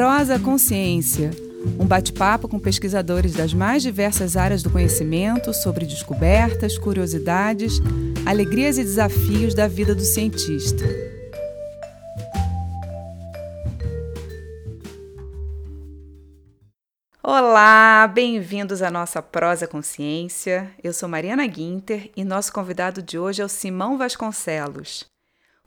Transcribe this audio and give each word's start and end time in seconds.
Prosa 0.00 0.38
Consciência, 0.38 1.30
um 1.78 1.84
bate-papo 1.84 2.48
com 2.48 2.58
pesquisadores 2.58 3.34
das 3.34 3.52
mais 3.52 3.82
diversas 3.82 4.34
áreas 4.34 4.62
do 4.62 4.70
conhecimento 4.70 5.52
sobre 5.52 5.84
descobertas, 5.84 6.78
curiosidades, 6.78 7.74
alegrias 8.24 8.78
e 8.78 8.82
desafios 8.82 9.54
da 9.54 9.68
vida 9.68 9.94
do 9.94 10.00
cientista. 10.00 10.86
Olá, 17.22 18.10
bem-vindos 18.10 18.80
à 18.80 18.90
nossa 18.90 19.20
Prosa 19.20 19.66
Consciência. 19.66 20.70
Eu 20.82 20.94
sou 20.94 21.10
Mariana 21.10 21.46
Guinter 21.46 22.10
e 22.16 22.24
nosso 22.24 22.50
convidado 22.54 23.02
de 23.02 23.18
hoje 23.18 23.42
é 23.42 23.44
o 23.44 23.50
Simão 23.50 23.98
Vasconcelos. 23.98 25.04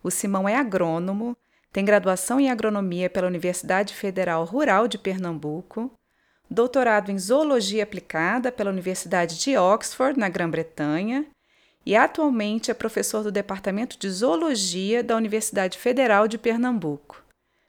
O 0.01 0.09
Simão 0.09 0.49
é 0.49 0.55
agrônomo, 0.55 1.37
tem 1.73 1.83
graduação 1.83 2.39
em 2.39 2.51
agronomia 2.51 3.09
pela 3.09 3.27
Universidade 3.27 3.95
Federal 3.95 4.45
Rural 4.45 4.87
de 4.87 4.99
Pernambuco, 4.99 5.91
doutorado 6.47 7.11
em 7.11 7.17
zoologia 7.17 7.83
aplicada 7.83 8.51
pela 8.51 8.69
Universidade 8.69 9.39
de 9.39 9.57
Oxford, 9.57 10.19
na 10.19 10.29
Grã-Bretanha, 10.29 11.25
e 11.83 11.95
atualmente 11.95 12.69
é 12.69 12.75
professor 12.75 13.23
do 13.23 13.31
Departamento 13.31 13.97
de 13.99 14.07
Zoologia 14.07 15.03
da 15.03 15.17
Universidade 15.17 15.79
Federal 15.79 16.27
de 16.27 16.37
Pernambuco. 16.37 17.23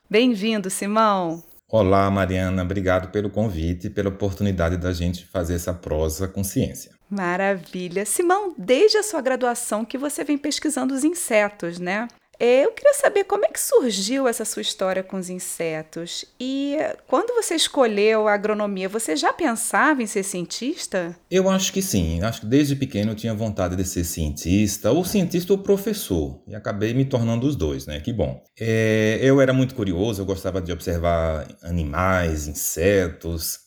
Bem-vindo, 0.07 0.69
Simão! 0.69 1.43
Olá, 1.67 2.09
Mariana, 2.11 2.61
obrigado 2.61 3.11
pelo 3.11 3.31
convite 3.31 3.87
e 3.87 3.89
pela 3.89 4.09
oportunidade 4.09 4.77
da 4.77 4.93
gente 4.93 5.25
fazer 5.25 5.55
essa 5.55 5.73
prosa 5.73 6.27
com 6.27 6.43
ciência. 6.43 6.91
Maravilha. 7.09 8.05
Simão, 8.05 8.53
desde 8.55 8.97
a 8.97 9.03
sua 9.03 9.19
graduação 9.19 9.83
que 9.83 9.97
você 9.97 10.23
vem 10.23 10.37
pesquisando 10.37 10.93
os 10.93 11.03
insetos, 11.03 11.79
né? 11.79 12.07
Eu 12.39 12.71
queria 12.71 12.93
saber 12.93 13.23
como 13.23 13.45
é 13.45 13.49
que 13.49 13.59
surgiu 13.59 14.27
essa 14.27 14.43
sua 14.43 14.61
história 14.61 15.01
com 15.01 15.17
os 15.17 15.29
insetos 15.29 16.25
e 16.39 16.77
quando 17.07 17.33
você 17.33 17.55
escolheu 17.55 18.27
a 18.27 18.33
agronomia, 18.33 18.89
você 18.89 19.15
já 19.15 19.31
pensava 19.31 20.03
em 20.03 20.07
ser 20.07 20.23
cientista? 20.23 21.15
Eu 21.31 21.49
acho 21.49 21.71
que 21.71 21.81
sim. 21.81 22.21
Acho 22.21 22.41
que 22.41 22.47
desde 22.47 22.75
pequeno 22.75 23.11
eu 23.11 23.15
tinha 23.15 23.33
vontade 23.33 23.75
de 23.75 23.85
ser 23.85 24.03
cientista, 24.03 24.91
ou 24.91 25.05
cientista 25.05 25.53
ou 25.53 25.59
professor, 25.59 26.41
e 26.47 26.55
acabei 26.55 26.93
me 26.93 27.05
tornando 27.05 27.47
os 27.47 27.55
dois, 27.55 27.85
né? 27.85 27.99
Que 27.99 28.11
bom. 28.11 28.43
É, 28.59 29.19
eu 29.21 29.39
era 29.39 29.53
muito 29.53 29.75
curioso, 29.75 30.21
eu 30.21 30.25
gostava 30.25 30.61
de 30.61 30.71
observar 30.71 31.47
animais, 31.61 32.47
insetos 32.47 33.59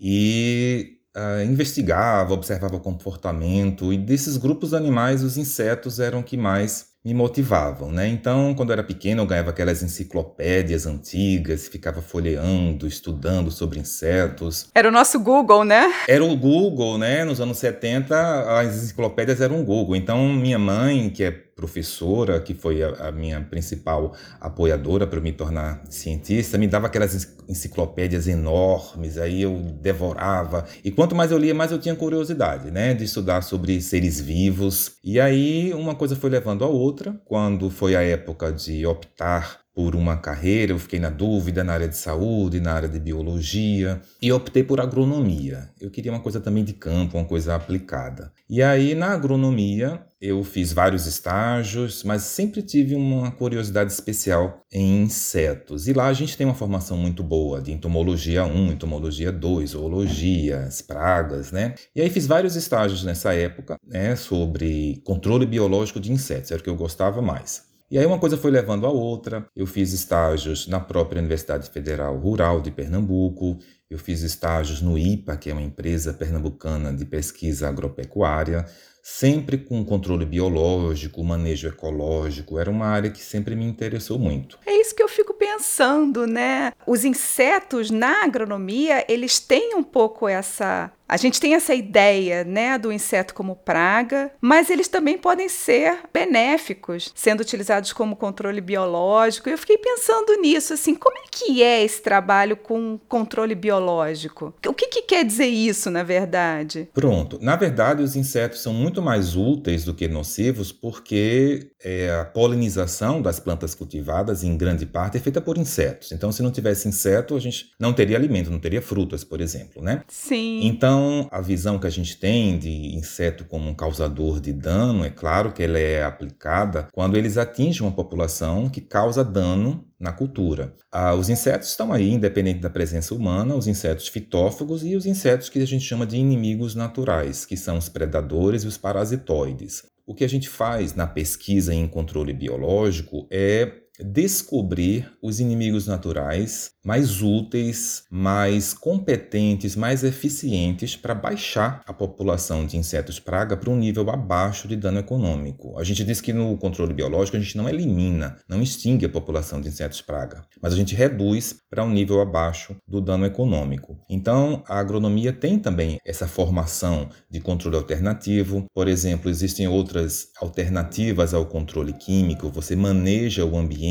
e 0.00 0.94
Uh, 1.16 1.42
investigava, 1.42 2.32
observava 2.32 2.76
o 2.76 2.80
comportamento, 2.80 3.92
e 3.92 3.98
desses 3.98 4.36
grupos 4.36 4.70
de 4.70 4.76
animais, 4.76 5.24
os 5.24 5.36
insetos 5.36 5.98
eram 5.98 6.22
que 6.22 6.36
mais 6.36 6.87
me 7.08 7.14
motivavam, 7.14 7.90
né? 7.90 8.06
Então, 8.06 8.54
quando 8.54 8.68
eu 8.68 8.74
era 8.74 8.82
pequeno, 8.82 9.22
eu 9.22 9.26
ganhava 9.26 9.48
aquelas 9.48 9.82
enciclopédias 9.82 10.84
antigas, 10.86 11.66
ficava 11.66 12.02
folheando, 12.02 12.86
estudando 12.86 13.50
sobre 13.50 13.80
insetos. 13.80 14.68
Era 14.74 14.88
o 14.88 14.92
nosso 14.92 15.18
Google, 15.18 15.64
né? 15.64 15.90
Era 16.06 16.22
o 16.22 16.36
Google, 16.36 16.98
né? 16.98 17.24
Nos 17.24 17.40
anos 17.40 17.56
70, 17.56 18.60
as 18.60 18.76
enciclopédias 18.76 19.40
eram 19.40 19.58
o 19.58 19.64
Google. 19.64 19.96
Então, 19.96 20.28
minha 20.34 20.58
mãe, 20.58 21.08
que 21.08 21.24
é 21.24 21.47
professora, 21.58 22.38
que 22.40 22.54
foi 22.54 22.84
a, 22.84 23.08
a 23.08 23.12
minha 23.12 23.40
principal 23.40 24.14
apoiadora 24.40 25.08
para 25.08 25.20
me 25.20 25.32
tornar 25.32 25.82
cientista, 25.90 26.56
me 26.56 26.68
dava 26.68 26.86
aquelas 26.86 27.36
enciclopédias 27.48 28.28
enormes, 28.28 29.18
aí 29.18 29.42
eu 29.42 29.60
devorava. 29.82 30.64
E 30.84 30.92
quanto 30.92 31.16
mais 31.16 31.32
eu 31.32 31.38
lia, 31.38 31.52
mais 31.52 31.72
eu 31.72 31.80
tinha 31.80 31.96
curiosidade, 31.96 32.70
né, 32.70 32.94
de 32.94 33.02
estudar 33.02 33.42
sobre 33.42 33.80
seres 33.80 34.20
vivos. 34.20 34.92
E 35.02 35.18
aí 35.18 35.74
uma 35.74 35.96
coisa 35.96 36.14
foi 36.14 36.30
levando 36.30 36.62
a 36.64 36.68
outra. 36.68 37.20
Quando 37.24 37.68
foi 37.70 37.96
a 37.96 38.02
época 38.02 38.52
de 38.52 38.86
optar 38.86 39.58
por 39.74 39.94
uma 39.96 40.16
carreira, 40.16 40.72
eu 40.72 40.78
fiquei 40.78 40.98
na 40.98 41.10
dúvida 41.10 41.62
na 41.62 41.72
área 41.72 41.88
de 41.88 41.96
saúde, 41.96 42.60
na 42.60 42.72
área 42.72 42.88
de 42.88 42.98
biologia 42.98 44.00
e 44.20 44.32
optei 44.32 44.64
por 44.64 44.80
agronomia. 44.80 45.70
Eu 45.80 45.88
queria 45.88 46.10
uma 46.10 46.20
coisa 46.20 46.40
também 46.40 46.64
de 46.64 46.72
campo, 46.72 47.16
uma 47.16 47.24
coisa 47.24 47.54
aplicada. 47.54 48.32
E 48.50 48.60
aí 48.60 48.94
na 48.94 49.12
agronomia 49.12 50.00
eu 50.20 50.42
fiz 50.42 50.72
vários 50.72 51.06
estágios, 51.06 52.02
mas 52.02 52.22
sempre 52.22 52.60
tive 52.60 52.94
uma 52.94 53.30
curiosidade 53.30 53.92
especial 53.92 54.62
em 54.72 55.02
insetos. 55.02 55.86
E 55.86 55.92
lá 55.92 56.06
a 56.06 56.12
gente 56.12 56.36
tem 56.36 56.46
uma 56.46 56.54
formação 56.54 56.96
muito 56.96 57.22
boa 57.22 57.62
de 57.62 57.70
entomologia 57.72 58.44
1, 58.44 58.72
entomologia 58.72 59.30
2, 59.30 59.70
zoologia, 59.70 60.60
as 60.60 60.82
pragas, 60.82 61.52
né? 61.52 61.74
E 61.94 62.00
aí 62.00 62.10
fiz 62.10 62.26
vários 62.26 62.56
estágios 62.56 63.04
nessa 63.04 63.32
época, 63.32 63.76
né, 63.86 64.16
sobre 64.16 65.00
controle 65.04 65.46
biológico 65.46 66.00
de 66.00 66.10
insetos, 66.10 66.50
era 66.50 66.60
o 66.60 66.64
que 66.64 66.70
eu 66.70 66.76
gostava 66.76 67.22
mais. 67.22 67.68
E 67.90 67.96
aí 67.98 68.04
uma 68.04 68.18
coisa 68.18 68.36
foi 68.36 68.50
levando 68.50 68.84
a 68.86 68.90
outra. 68.90 69.46
Eu 69.56 69.66
fiz 69.66 69.94
estágios 69.94 70.66
na 70.66 70.78
própria 70.78 71.20
Universidade 71.20 71.70
Federal 71.70 72.18
Rural 72.18 72.60
de 72.60 72.70
Pernambuco, 72.70 73.58
eu 73.88 73.98
fiz 73.98 74.20
estágios 74.20 74.82
no 74.82 74.98
IPA, 74.98 75.36
que 75.38 75.48
é 75.48 75.54
uma 75.54 75.62
empresa 75.62 76.12
pernambucana 76.12 76.92
de 76.92 77.06
pesquisa 77.06 77.66
agropecuária, 77.66 78.66
sempre 79.10 79.56
com 79.56 79.82
controle 79.84 80.26
biológico, 80.26 81.24
manejo 81.24 81.66
ecológico. 81.66 82.58
Era 82.58 82.70
uma 82.70 82.86
área 82.86 83.10
que 83.10 83.20
sempre 83.20 83.56
me 83.56 83.64
interessou 83.64 84.18
muito. 84.18 84.58
É 84.66 84.72
isso 84.80 84.94
que 84.94 85.02
eu 85.02 85.08
fico 85.08 85.32
pensando, 85.52 86.26
né? 86.26 86.72
Os 86.86 87.04
insetos 87.04 87.90
na 87.90 88.24
agronomia, 88.24 89.04
eles 89.08 89.38
têm 89.38 89.74
um 89.74 89.82
pouco 89.82 90.28
essa 90.28 90.92
a 91.08 91.16
gente 91.16 91.40
tem 91.40 91.54
essa 91.54 91.74
ideia, 91.74 92.44
né, 92.44 92.76
do 92.76 92.92
inseto 92.92 93.32
como 93.32 93.56
praga, 93.56 94.30
mas 94.42 94.68
eles 94.68 94.88
também 94.88 95.16
podem 95.16 95.48
ser 95.48 96.00
benéficos, 96.12 97.10
sendo 97.14 97.40
utilizados 97.40 97.94
como 97.94 98.14
controle 98.14 98.60
biológico. 98.60 99.48
Eu 99.48 99.56
fiquei 99.56 99.78
pensando 99.78 100.38
nisso, 100.38 100.74
assim, 100.74 100.94
como 100.94 101.16
é 101.16 101.22
que 101.30 101.62
é 101.62 101.82
esse 101.82 102.02
trabalho 102.02 102.58
com 102.58 103.00
controle 103.08 103.54
biológico? 103.54 104.52
O 104.66 104.74
que, 104.74 104.88
que 104.88 105.02
quer 105.02 105.24
dizer 105.24 105.46
isso, 105.46 105.90
na 105.90 106.02
verdade? 106.02 106.90
Pronto. 106.92 107.38
Na 107.40 107.56
verdade, 107.56 108.02
os 108.02 108.14
insetos 108.14 108.60
são 108.60 108.74
muito 108.74 109.00
mais 109.00 109.34
úteis 109.34 109.84
do 109.84 109.94
que 109.94 110.08
nocivos 110.08 110.72
porque 110.72 111.70
é, 111.82 112.10
a 112.20 112.24
polinização 112.26 113.22
das 113.22 113.40
plantas 113.40 113.74
cultivadas, 113.74 114.42
em 114.42 114.56
grande 114.58 114.84
parte, 114.84 115.16
é 115.16 115.20
feita 115.20 115.37
por 115.40 115.56
insetos. 115.56 116.12
Então, 116.12 116.30
se 116.32 116.42
não 116.42 116.50
tivesse 116.50 116.88
inseto, 116.88 117.36
a 117.36 117.40
gente 117.40 117.70
não 117.78 117.92
teria 117.92 118.16
alimento, 118.16 118.50
não 118.50 118.58
teria 118.58 118.82
frutas, 118.82 119.24
por 119.24 119.40
exemplo, 119.40 119.82
né? 119.82 120.02
Sim. 120.08 120.60
Então, 120.64 120.88
então, 120.88 121.28
a 121.30 121.40
visão 121.40 121.78
que 121.78 121.86
a 121.86 121.90
gente 121.90 122.16
tem 122.16 122.58
de 122.58 122.96
inseto 122.96 123.44
como 123.44 123.68
um 123.68 123.74
causador 123.74 124.40
de 124.40 124.52
dano, 124.52 125.04
é 125.04 125.10
claro 125.10 125.52
que 125.52 125.62
ela 125.62 125.78
é 125.78 126.02
aplicada 126.02 126.88
quando 126.92 127.16
eles 127.16 127.36
atingem 127.36 127.82
uma 127.82 127.94
população 127.94 128.68
que 128.68 128.80
causa 128.80 129.22
dano 129.22 129.86
na 130.00 130.12
cultura. 130.12 130.74
Ah, 130.90 131.14
os 131.14 131.28
insetos 131.28 131.68
estão 131.68 131.92
aí, 131.92 132.10
independente 132.10 132.60
da 132.60 132.70
presença 132.70 133.14
humana, 133.14 133.54
os 133.54 133.66
insetos 133.66 134.08
fitófagos 134.08 134.84
e 134.84 134.96
os 134.96 135.06
insetos 135.06 135.48
que 135.48 135.60
a 135.60 135.66
gente 135.66 135.84
chama 135.84 136.06
de 136.06 136.16
inimigos 136.16 136.74
naturais, 136.74 137.44
que 137.44 137.56
são 137.56 137.76
os 137.78 137.88
predadores 137.88 138.64
e 138.64 138.66
os 138.66 138.78
parasitoides. 138.78 139.82
O 140.06 140.14
que 140.14 140.24
a 140.24 140.28
gente 140.28 140.48
faz 140.48 140.94
na 140.94 141.06
pesquisa 141.06 141.74
em 141.74 141.86
controle 141.86 142.32
biológico 142.32 143.26
é 143.30 143.70
descobrir 143.98 145.10
os 145.22 145.40
inimigos 145.40 145.86
naturais 145.86 146.72
mais 146.88 147.20
úteis, 147.20 148.04
mais 148.10 148.72
competentes, 148.72 149.76
mais 149.76 150.02
eficientes 150.02 150.96
para 150.96 151.14
baixar 151.14 151.82
a 151.86 151.92
população 151.92 152.64
de 152.64 152.78
insetos 152.78 153.20
praga 153.20 153.58
para 153.58 153.68
um 153.68 153.76
nível 153.76 154.08
abaixo 154.08 154.66
de 154.66 154.74
dano 154.74 154.98
econômico. 154.98 155.78
A 155.78 155.84
gente 155.84 156.02
diz 156.02 156.20
que 156.22 156.32
no 156.32 156.56
controle 156.56 156.94
biológico 156.94 157.36
a 157.36 157.40
gente 157.40 157.58
não 157.58 157.68
elimina, 157.68 158.38
não 158.48 158.62
extingue 158.62 159.04
a 159.04 159.10
população 159.10 159.60
de 159.60 159.68
insetos 159.68 160.00
praga, 160.00 160.42
mas 160.62 160.72
a 160.72 160.76
gente 160.76 160.94
reduz 160.94 161.56
para 161.68 161.84
um 161.84 161.90
nível 161.90 162.22
abaixo 162.22 162.74
do 162.88 163.02
dano 163.02 163.26
econômico. 163.26 163.98
Então, 164.08 164.62
a 164.66 164.78
agronomia 164.78 165.32
tem 165.32 165.58
também 165.58 165.98
essa 166.06 166.26
formação 166.26 167.10
de 167.30 167.38
controle 167.38 167.76
alternativo. 167.76 168.64
Por 168.72 168.88
exemplo, 168.88 169.28
existem 169.28 169.68
outras 169.68 170.28
alternativas 170.40 171.34
ao 171.34 171.44
controle 171.44 171.92
químico. 171.92 172.48
Você 172.50 172.74
maneja 172.74 173.44
o 173.44 173.58
ambiente, 173.58 173.87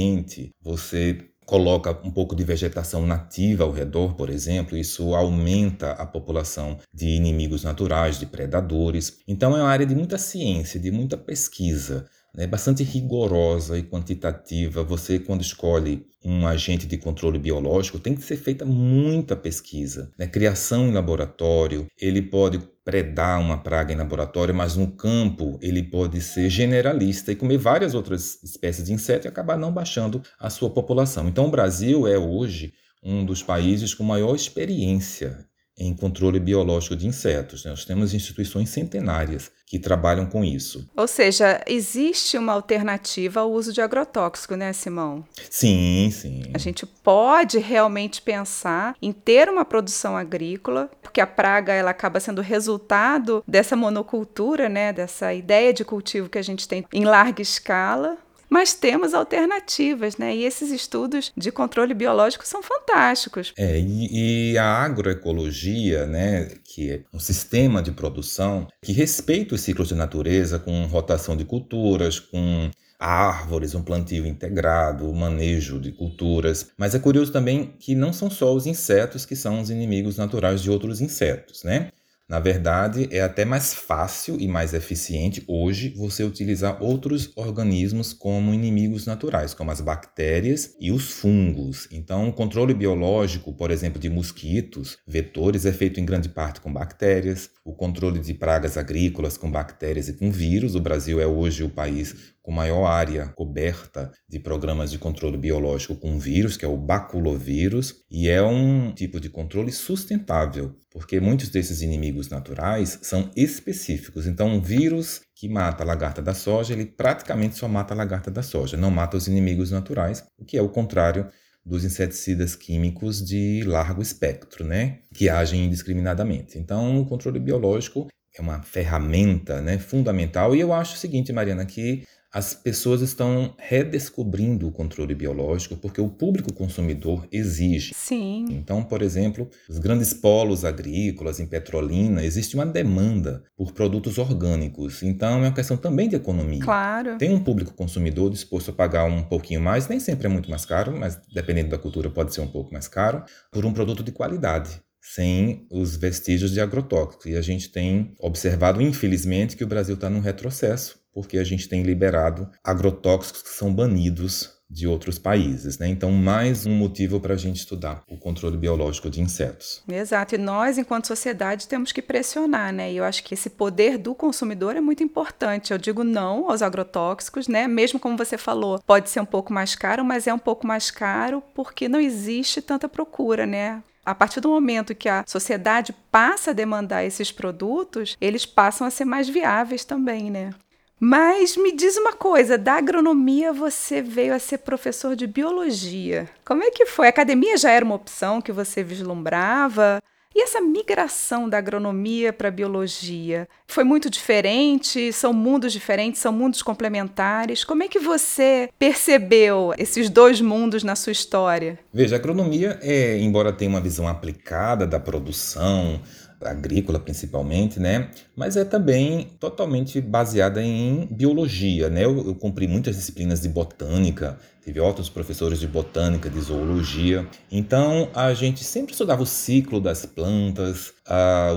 você 0.61 1.27
coloca 1.47 1.97
um 2.03 2.11
pouco 2.11 2.35
de 2.35 2.43
vegetação 2.43 3.07
nativa 3.07 3.63
ao 3.63 3.71
redor, 3.71 4.15
por 4.15 4.29
exemplo, 4.29 4.77
isso 4.77 5.15
aumenta 5.15 5.91
a 5.91 6.05
população 6.05 6.77
de 6.93 7.07
inimigos 7.07 7.63
naturais, 7.63 8.19
de 8.19 8.25
predadores. 8.25 9.19
Então 9.25 9.55
é 9.55 9.61
uma 9.61 9.69
área 9.69 9.85
de 9.85 9.95
muita 9.95 10.17
ciência, 10.17 10.77
de 10.77 10.91
muita 10.91 11.15
pesquisa, 11.15 12.05
né? 12.35 12.45
bastante 12.45 12.83
rigorosa 12.83 13.79
e 13.79 13.83
quantitativa. 13.83 14.83
Você, 14.83 15.19
quando 15.19 15.41
escolhe 15.41 16.05
um 16.23 16.45
agente 16.45 16.85
de 16.85 16.97
controle 16.97 17.39
biológico, 17.39 17.97
tem 17.97 18.13
que 18.13 18.23
ser 18.23 18.35
feita 18.35 18.65
muita 18.65 19.33
pesquisa. 19.33 20.11
Né? 20.19 20.27
Criação 20.27 20.89
em 20.89 20.93
laboratório, 20.93 21.87
ele 21.97 22.21
pode 22.21 22.59
predar 22.87 23.41
uma 23.41 23.57
praga 23.57 23.91
em 23.91 23.97
laboratório, 23.97 24.55
mas 24.55 24.77
no 24.77 24.87
campo 24.87 25.59
ele 25.61 25.83
pode 25.83 26.21
ser 26.21 26.49
generalista 26.49 27.33
e 27.33 27.35
comer 27.35 27.57
várias 27.57 27.93
outras 27.93 28.41
espécies 28.41 28.85
de 28.85 28.93
inseto 28.93 29.27
e 29.27 29.29
acabar 29.29 29.57
não 29.57 29.73
baixando 29.73 30.23
a 30.39 30.49
sua 30.49 30.69
população. 30.69 31.27
Então 31.27 31.47
o 31.47 31.51
Brasil 31.51 32.07
é 32.07 32.17
hoje 32.17 32.73
um 33.03 33.25
dos 33.25 33.43
países 33.43 33.93
com 33.93 34.05
maior 34.05 34.33
experiência 34.33 35.37
em 35.77 35.93
controle 35.93 36.39
biológico 36.39 36.95
de 36.95 37.07
insetos. 37.07 37.63
Nós 37.65 37.85
temos 37.85 38.13
instituições 38.13 38.69
centenárias 38.69 39.51
que 39.67 39.77
trabalham 39.77 40.25
com 40.25 40.43
isso. 40.43 40.89
Ou 40.95 41.07
seja, 41.07 41.61
existe 41.67 42.37
uma 42.37 42.53
alternativa 42.53 43.41
ao 43.41 43.51
uso 43.51 43.73
de 43.73 43.81
agrotóxico, 43.81 44.55
né, 44.55 44.71
Simão? 44.71 45.25
Sim, 45.49 46.09
sim. 46.11 46.43
A 46.53 46.57
gente 46.57 46.85
pode 46.85 47.59
realmente 47.59 48.21
pensar 48.21 48.95
em 49.01 49.11
ter 49.11 49.49
uma 49.49 49.65
produção 49.65 50.15
agrícola, 50.15 50.89
porque 51.01 51.19
a 51.19 51.27
praga 51.27 51.73
ela 51.73 51.91
acaba 51.91 52.19
sendo 52.19 52.41
resultado 52.41 53.43
dessa 53.45 53.75
monocultura, 53.75 54.69
né, 54.69 54.93
dessa 54.93 55.33
ideia 55.33 55.73
de 55.73 55.83
cultivo 55.83 56.29
que 56.29 56.37
a 56.37 56.43
gente 56.43 56.65
tem 56.65 56.85
em 56.93 57.03
larga 57.03 57.41
escala, 57.41 58.17
mas 58.49 58.73
temos 58.73 59.13
alternativas, 59.13 60.17
né? 60.17 60.35
E 60.35 60.43
esses 60.43 60.71
estudos 60.71 61.31
de 61.35 61.51
controle 61.51 61.93
biológico 61.93 62.47
são 62.47 62.61
fantásticos. 62.63 63.53
É, 63.57 63.79
e, 63.79 64.51
e, 64.53 64.57
a 64.57 64.65
agroecologia, 64.65 66.05
né, 66.05 66.49
que 66.63 66.91
é 66.91 67.01
um 67.13 67.19
sistema 67.19 67.81
de 67.81 67.91
produção 67.91 68.67
que 68.81 68.91
respeita 68.91 69.55
os 69.55 69.61
ciclos 69.61 69.89
de 69.89 69.95
natureza 69.95 70.59
com 70.59 70.85
rotação 70.85 71.35
de 71.35 71.45
culturas, 71.45 72.19
com 72.19 72.69
árvores, 72.99 73.75
um 73.75 73.83
plantio 73.83 74.25
integrado, 74.25 75.09
o 75.09 75.15
manejo 75.15 75.79
de 75.79 75.91
culturas. 75.91 76.71
Mas 76.77 76.95
é 76.95 76.99
curioso 76.99 77.31
também 77.31 77.75
que 77.79 77.93
não 77.93 78.11
são 78.11 78.29
só 78.29 78.53
os 78.53 78.65
insetos 78.65 79.25
que 79.25 79.35
são 79.35 79.61
os 79.61 79.69
inimigos 79.69 80.17
naturais 80.17 80.61
de 80.61 80.71
outros 80.71 80.99
insetos, 80.99 81.63
né? 81.63 81.89
Na 82.29 82.41
verdade, 82.41 83.07
é 83.09 83.21
até 83.21 83.45
mais 83.45 83.73
fácil 83.73 84.35
e 84.37 84.49
mais 84.49 84.73
eficiente 84.73 85.45
hoje 85.47 85.93
você 85.95 86.25
utilizar 86.25 86.83
outros 86.83 87.31
organismos 87.37 88.11
como 88.11 88.53
inimigos 88.53 89.05
naturais, 89.05 89.53
como 89.53 89.71
as 89.71 89.79
bactérias 89.79 90.75
e 90.77 90.91
os 90.91 91.09
fungos. 91.09 91.87
Então, 91.89 92.27
o 92.27 92.33
controle 92.33 92.73
biológico, 92.73 93.53
por 93.53 93.71
exemplo, 93.71 93.97
de 93.97 94.09
mosquitos, 94.09 94.97
vetores, 95.07 95.65
é 95.65 95.71
feito 95.71 96.01
em 96.01 96.05
grande 96.05 96.27
parte 96.27 96.59
com 96.59 96.71
bactérias. 96.71 97.49
O 97.63 97.73
controle 97.73 98.19
de 98.19 98.33
pragas 98.33 98.75
agrícolas 98.75 99.37
com 99.37 99.49
bactérias 99.49 100.09
e 100.09 100.13
com 100.13 100.29
vírus. 100.29 100.75
O 100.75 100.81
Brasil 100.81 101.21
é 101.21 101.25
hoje 101.25 101.63
o 101.63 101.69
país 101.69 102.13
com 102.47 102.53
maior 102.53 102.85
área 102.85 103.27
coberta 103.35 104.09
de 104.25 104.39
programas 104.39 104.89
de 104.89 104.97
controle 104.97 105.37
biológico 105.37 105.97
com 105.97 106.17
vírus, 106.17 106.55
que 106.55 106.63
é 106.63 106.67
o 106.67 106.77
baculovírus, 106.77 108.05
e 108.09 108.29
é 108.29 108.41
um 108.41 108.93
tipo 108.93 109.19
de 109.19 109.29
controle 109.29 109.69
sustentável, 109.69 110.73
porque 110.89 111.19
muitos 111.19 111.49
desses 111.49 111.81
inimigos 111.81 112.29
naturais 112.29 112.99
são 113.01 113.29
específicos. 113.35 114.25
Então, 114.25 114.47
um 114.47 114.61
vírus 114.61 115.19
que 115.35 115.49
mata 115.49 115.83
a 115.83 115.85
lagarta 115.85 116.21
da 116.21 116.33
soja, 116.33 116.71
ele 116.71 116.85
praticamente 116.85 117.57
só 117.57 117.67
mata 117.67 117.93
a 117.93 117.97
lagarta 117.97 118.31
da 118.31 118.41
soja, 118.41 118.77
não 118.77 118.91
mata 118.91 119.17
os 119.17 119.27
inimigos 119.27 119.69
naturais, 119.69 120.23
o 120.39 120.45
que 120.45 120.57
é 120.57 120.61
o 120.61 120.69
contrário 120.69 121.27
dos 121.65 121.83
inseticidas 121.83 122.55
químicos 122.55 123.21
de 123.21 123.61
largo 123.65 124.01
espectro, 124.01 124.65
né, 124.65 124.99
que 125.13 125.27
agem 125.27 125.65
indiscriminadamente. 125.65 126.57
Então, 126.57 126.97
o 127.01 127.05
controle 127.05 127.41
biológico 127.41 128.07
é 128.33 128.41
uma 128.41 128.61
ferramenta, 128.61 129.61
né, 129.61 129.77
fundamental. 129.77 130.55
E 130.55 130.59
eu 130.61 130.71
acho 130.71 130.95
o 130.95 130.97
seguinte, 130.97 131.33
Mariana, 131.33 131.65
que 131.65 132.05
as 132.37 132.53
pessoas 132.53 133.01
estão 133.01 133.55
redescobrindo 133.57 134.67
o 134.67 134.71
controle 134.71 135.15
biológico 135.15 135.75
porque 135.75 135.99
o 135.99 136.07
público 136.07 136.53
consumidor 136.53 137.27
exige. 137.31 137.95
Sim. 137.95 138.45
Então, 138.51 138.83
por 138.83 139.01
exemplo, 139.01 139.49
os 139.67 139.79
grandes 139.79 140.13
polos 140.13 140.63
agrícolas 140.63 141.39
em 141.39 141.47
Petrolina, 141.47 142.23
existe 142.23 142.53
uma 142.53 142.63
demanda 142.63 143.43
por 143.55 143.71
produtos 143.71 144.19
orgânicos. 144.19 145.01
Então, 145.01 145.43
é 145.43 145.47
uma 145.47 145.51
questão 145.51 145.77
também 145.77 146.07
de 146.07 146.15
economia. 146.15 146.61
Claro. 146.61 147.17
Tem 147.17 147.33
um 147.33 147.43
público 147.43 147.73
consumidor 147.73 148.29
disposto 148.29 148.69
a 148.69 148.73
pagar 148.73 149.05
um 149.05 149.23
pouquinho 149.23 149.59
mais, 149.59 149.87
nem 149.87 149.99
sempre 149.99 150.27
é 150.27 150.29
muito 150.29 150.47
mais 150.47 150.63
caro, 150.63 150.95
mas 150.95 151.19
dependendo 151.33 151.69
da 151.69 151.77
cultura 151.79 152.07
pode 152.07 152.35
ser 152.35 152.41
um 152.41 152.47
pouco 152.47 152.71
mais 152.71 152.87
caro, 152.87 153.23
por 153.51 153.65
um 153.65 153.73
produto 153.73 154.03
de 154.03 154.11
qualidade 154.11 154.79
sem 154.99 155.65
os 155.71 155.95
vestígios 155.95 156.51
de 156.51 156.59
agrotóxicos. 156.59 157.27
E 157.27 157.37
a 157.37 157.41
gente 157.41 157.69
tem 157.71 158.13
observado, 158.19 158.81
infelizmente, 158.81 159.55
que 159.55 159.63
o 159.63 159.67
Brasil 159.67 159.95
está 159.95 160.09
num 160.09 160.19
retrocesso 160.19 160.99
porque 161.17 161.39
a 161.39 161.43
gente 161.43 161.67
tem 161.67 161.81
liberado 161.81 162.47
agrotóxicos 162.63 163.41
que 163.41 163.49
são 163.49 163.73
banidos 163.73 164.51
de 164.69 164.87
outros 164.87 165.17
países, 165.17 165.79
né? 165.79 165.87
Então, 165.87 166.11
mais 166.11 166.67
um 166.67 166.75
motivo 166.75 167.19
para 167.19 167.33
a 167.33 167.37
gente 167.37 167.55
estudar 167.55 168.03
o 168.07 168.19
controle 168.19 168.55
biológico 168.55 169.09
de 169.09 169.19
insetos. 169.19 169.81
Exato. 169.89 170.35
E 170.35 170.37
nós, 170.37 170.77
enquanto 170.77 171.07
sociedade, 171.07 171.67
temos 171.67 171.91
que 171.91 172.03
pressionar, 172.03 172.71
né? 172.71 172.93
E 172.93 172.97
eu 172.97 173.03
acho 173.03 173.23
que 173.23 173.33
esse 173.33 173.49
poder 173.49 173.97
do 173.97 174.13
consumidor 174.13 174.75
é 174.75 174.81
muito 174.81 175.01
importante. 175.01 175.71
Eu 175.71 175.79
digo 175.79 176.03
não 176.03 176.51
aos 176.51 176.61
agrotóxicos, 176.61 177.47
né? 177.47 177.67
Mesmo 177.67 177.99
como 177.99 178.15
você 178.15 178.37
falou, 178.37 178.79
pode 178.85 179.09
ser 179.09 179.19
um 179.19 179.25
pouco 179.25 179.51
mais 179.51 179.73
caro, 179.73 180.05
mas 180.05 180.27
é 180.27 180.33
um 180.35 180.37
pouco 180.37 180.67
mais 180.67 180.91
caro 180.91 181.41
porque 181.55 181.89
não 181.89 181.99
existe 181.99 182.61
tanta 182.61 182.87
procura, 182.87 183.47
né? 183.47 183.81
A 184.05 184.13
partir 184.13 184.39
do 184.39 184.49
momento 184.49 184.93
que 184.93 185.09
a 185.09 185.23
sociedade 185.25 185.95
passa 186.11 186.51
a 186.51 186.53
demandar 186.53 187.03
esses 187.03 187.31
produtos, 187.31 188.15
eles 188.21 188.45
passam 188.45 188.85
a 188.85 188.91
ser 188.91 189.03
mais 189.03 189.27
viáveis 189.27 189.83
também, 189.83 190.29
né? 190.29 190.51
Mas 190.99 191.55
me 191.55 191.71
diz 191.71 191.95
uma 191.95 192.13
coisa, 192.13 192.57
da 192.57 192.73
agronomia 192.73 193.53
você 193.53 194.01
veio 194.01 194.33
a 194.33 194.39
ser 194.39 194.59
professor 194.59 195.15
de 195.15 195.27
biologia. 195.27 196.27
Como 196.43 196.63
é 196.63 196.71
que 196.71 196.87
foi? 196.87 197.05
A 197.05 197.09
academia 197.09 197.55
já 197.55 197.71
era 197.71 197.85
uma 197.85 197.95
opção 197.95 198.41
que 198.41 198.51
você 198.51 198.81
vislumbrava? 198.81 200.01
E 200.35 200.41
essa 200.41 200.61
migração 200.61 201.49
da 201.49 201.57
agronomia 201.57 202.31
para 202.31 202.49
a 202.49 202.51
biologia 202.51 203.47
foi 203.67 203.83
muito 203.83 204.07
diferente? 204.07 205.11
São 205.11 205.33
mundos 205.33 205.73
diferentes, 205.73 206.21
são 206.21 206.31
mundos 206.31 206.61
complementares? 206.61 207.63
Como 207.63 207.81
é 207.81 207.87
que 207.87 207.97
você 207.97 208.69
percebeu 208.77 209.73
esses 209.77 210.09
dois 210.09 210.39
mundos 210.39 210.83
na 210.83 210.95
sua 210.95 211.11
história? 211.11 211.79
Veja, 211.91 212.15
a 212.15 212.19
agronomia, 212.19 212.77
é, 212.83 213.17
embora 213.19 213.51
tenha 213.51 213.69
uma 213.69 213.81
visão 213.81 214.07
aplicada 214.07 214.85
da 214.85 214.99
produção, 214.99 215.99
agrícola 216.41 216.99
principalmente, 216.99 217.79
né? 217.79 218.09
Mas 218.35 218.55
é 218.55 218.63
também 218.63 219.29
totalmente 219.39 219.99
baseada 219.99 220.61
em 220.61 221.07
biologia, 221.11 221.89
né? 221.89 222.05
Eu, 222.05 222.27
eu 222.27 222.35
cumpri 222.35 222.67
muitas 222.67 222.95
disciplinas 222.95 223.41
de 223.41 223.49
botânica, 223.49 224.37
tive 224.63 224.79
outros 224.79 225.09
professores 225.09 225.59
de 225.59 225.67
botânica, 225.67 226.29
de 226.29 226.39
zoologia. 226.39 227.27
Então 227.51 228.09
a 228.13 228.33
gente 228.33 228.63
sempre 228.63 228.91
estudava 228.91 229.23
o 229.23 229.25
ciclo 229.25 229.79
das 229.79 230.05
plantas, 230.05 230.93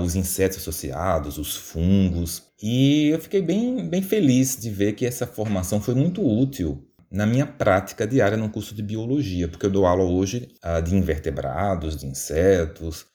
os 0.03 0.15
insetos 0.15 0.57
associados, 0.57 1.37
os 1.37 1.55
fungos. 1.55 2.43
E 2.61 3.09
eu 3.09 3.19
fiquei 3.19 3.41
bem, 3.41 3.87
bem 3.87 4.01
feliz 4.01 4.55
de 4.55 4.69
ver 4.69 4.93
que 4.93 5.05
essa 5.05 5.27
formação 5.27 5.81
foi 5.81 5.95
muito 5.95 6.21
útil 6.25 6.87
na 7.11 7.25
minha 7.25 7.45
prática 7.45 8.07
diária 8.07 8.37
no 8.37 8.49
curso 8.49 8.73
de 8.73 8.81
biologia, 8.81 9.47
porque 9.47 9.65
eu 9.65 9.69
dou 9.69 9.85
aula 9.85 10.03
hoje 10.03 10.47
uh, 10.63 10.81
de 10.81 10.95
invertebrados, 10.95 11.97
de 11.97 12.07
insetos, 12.07 13.05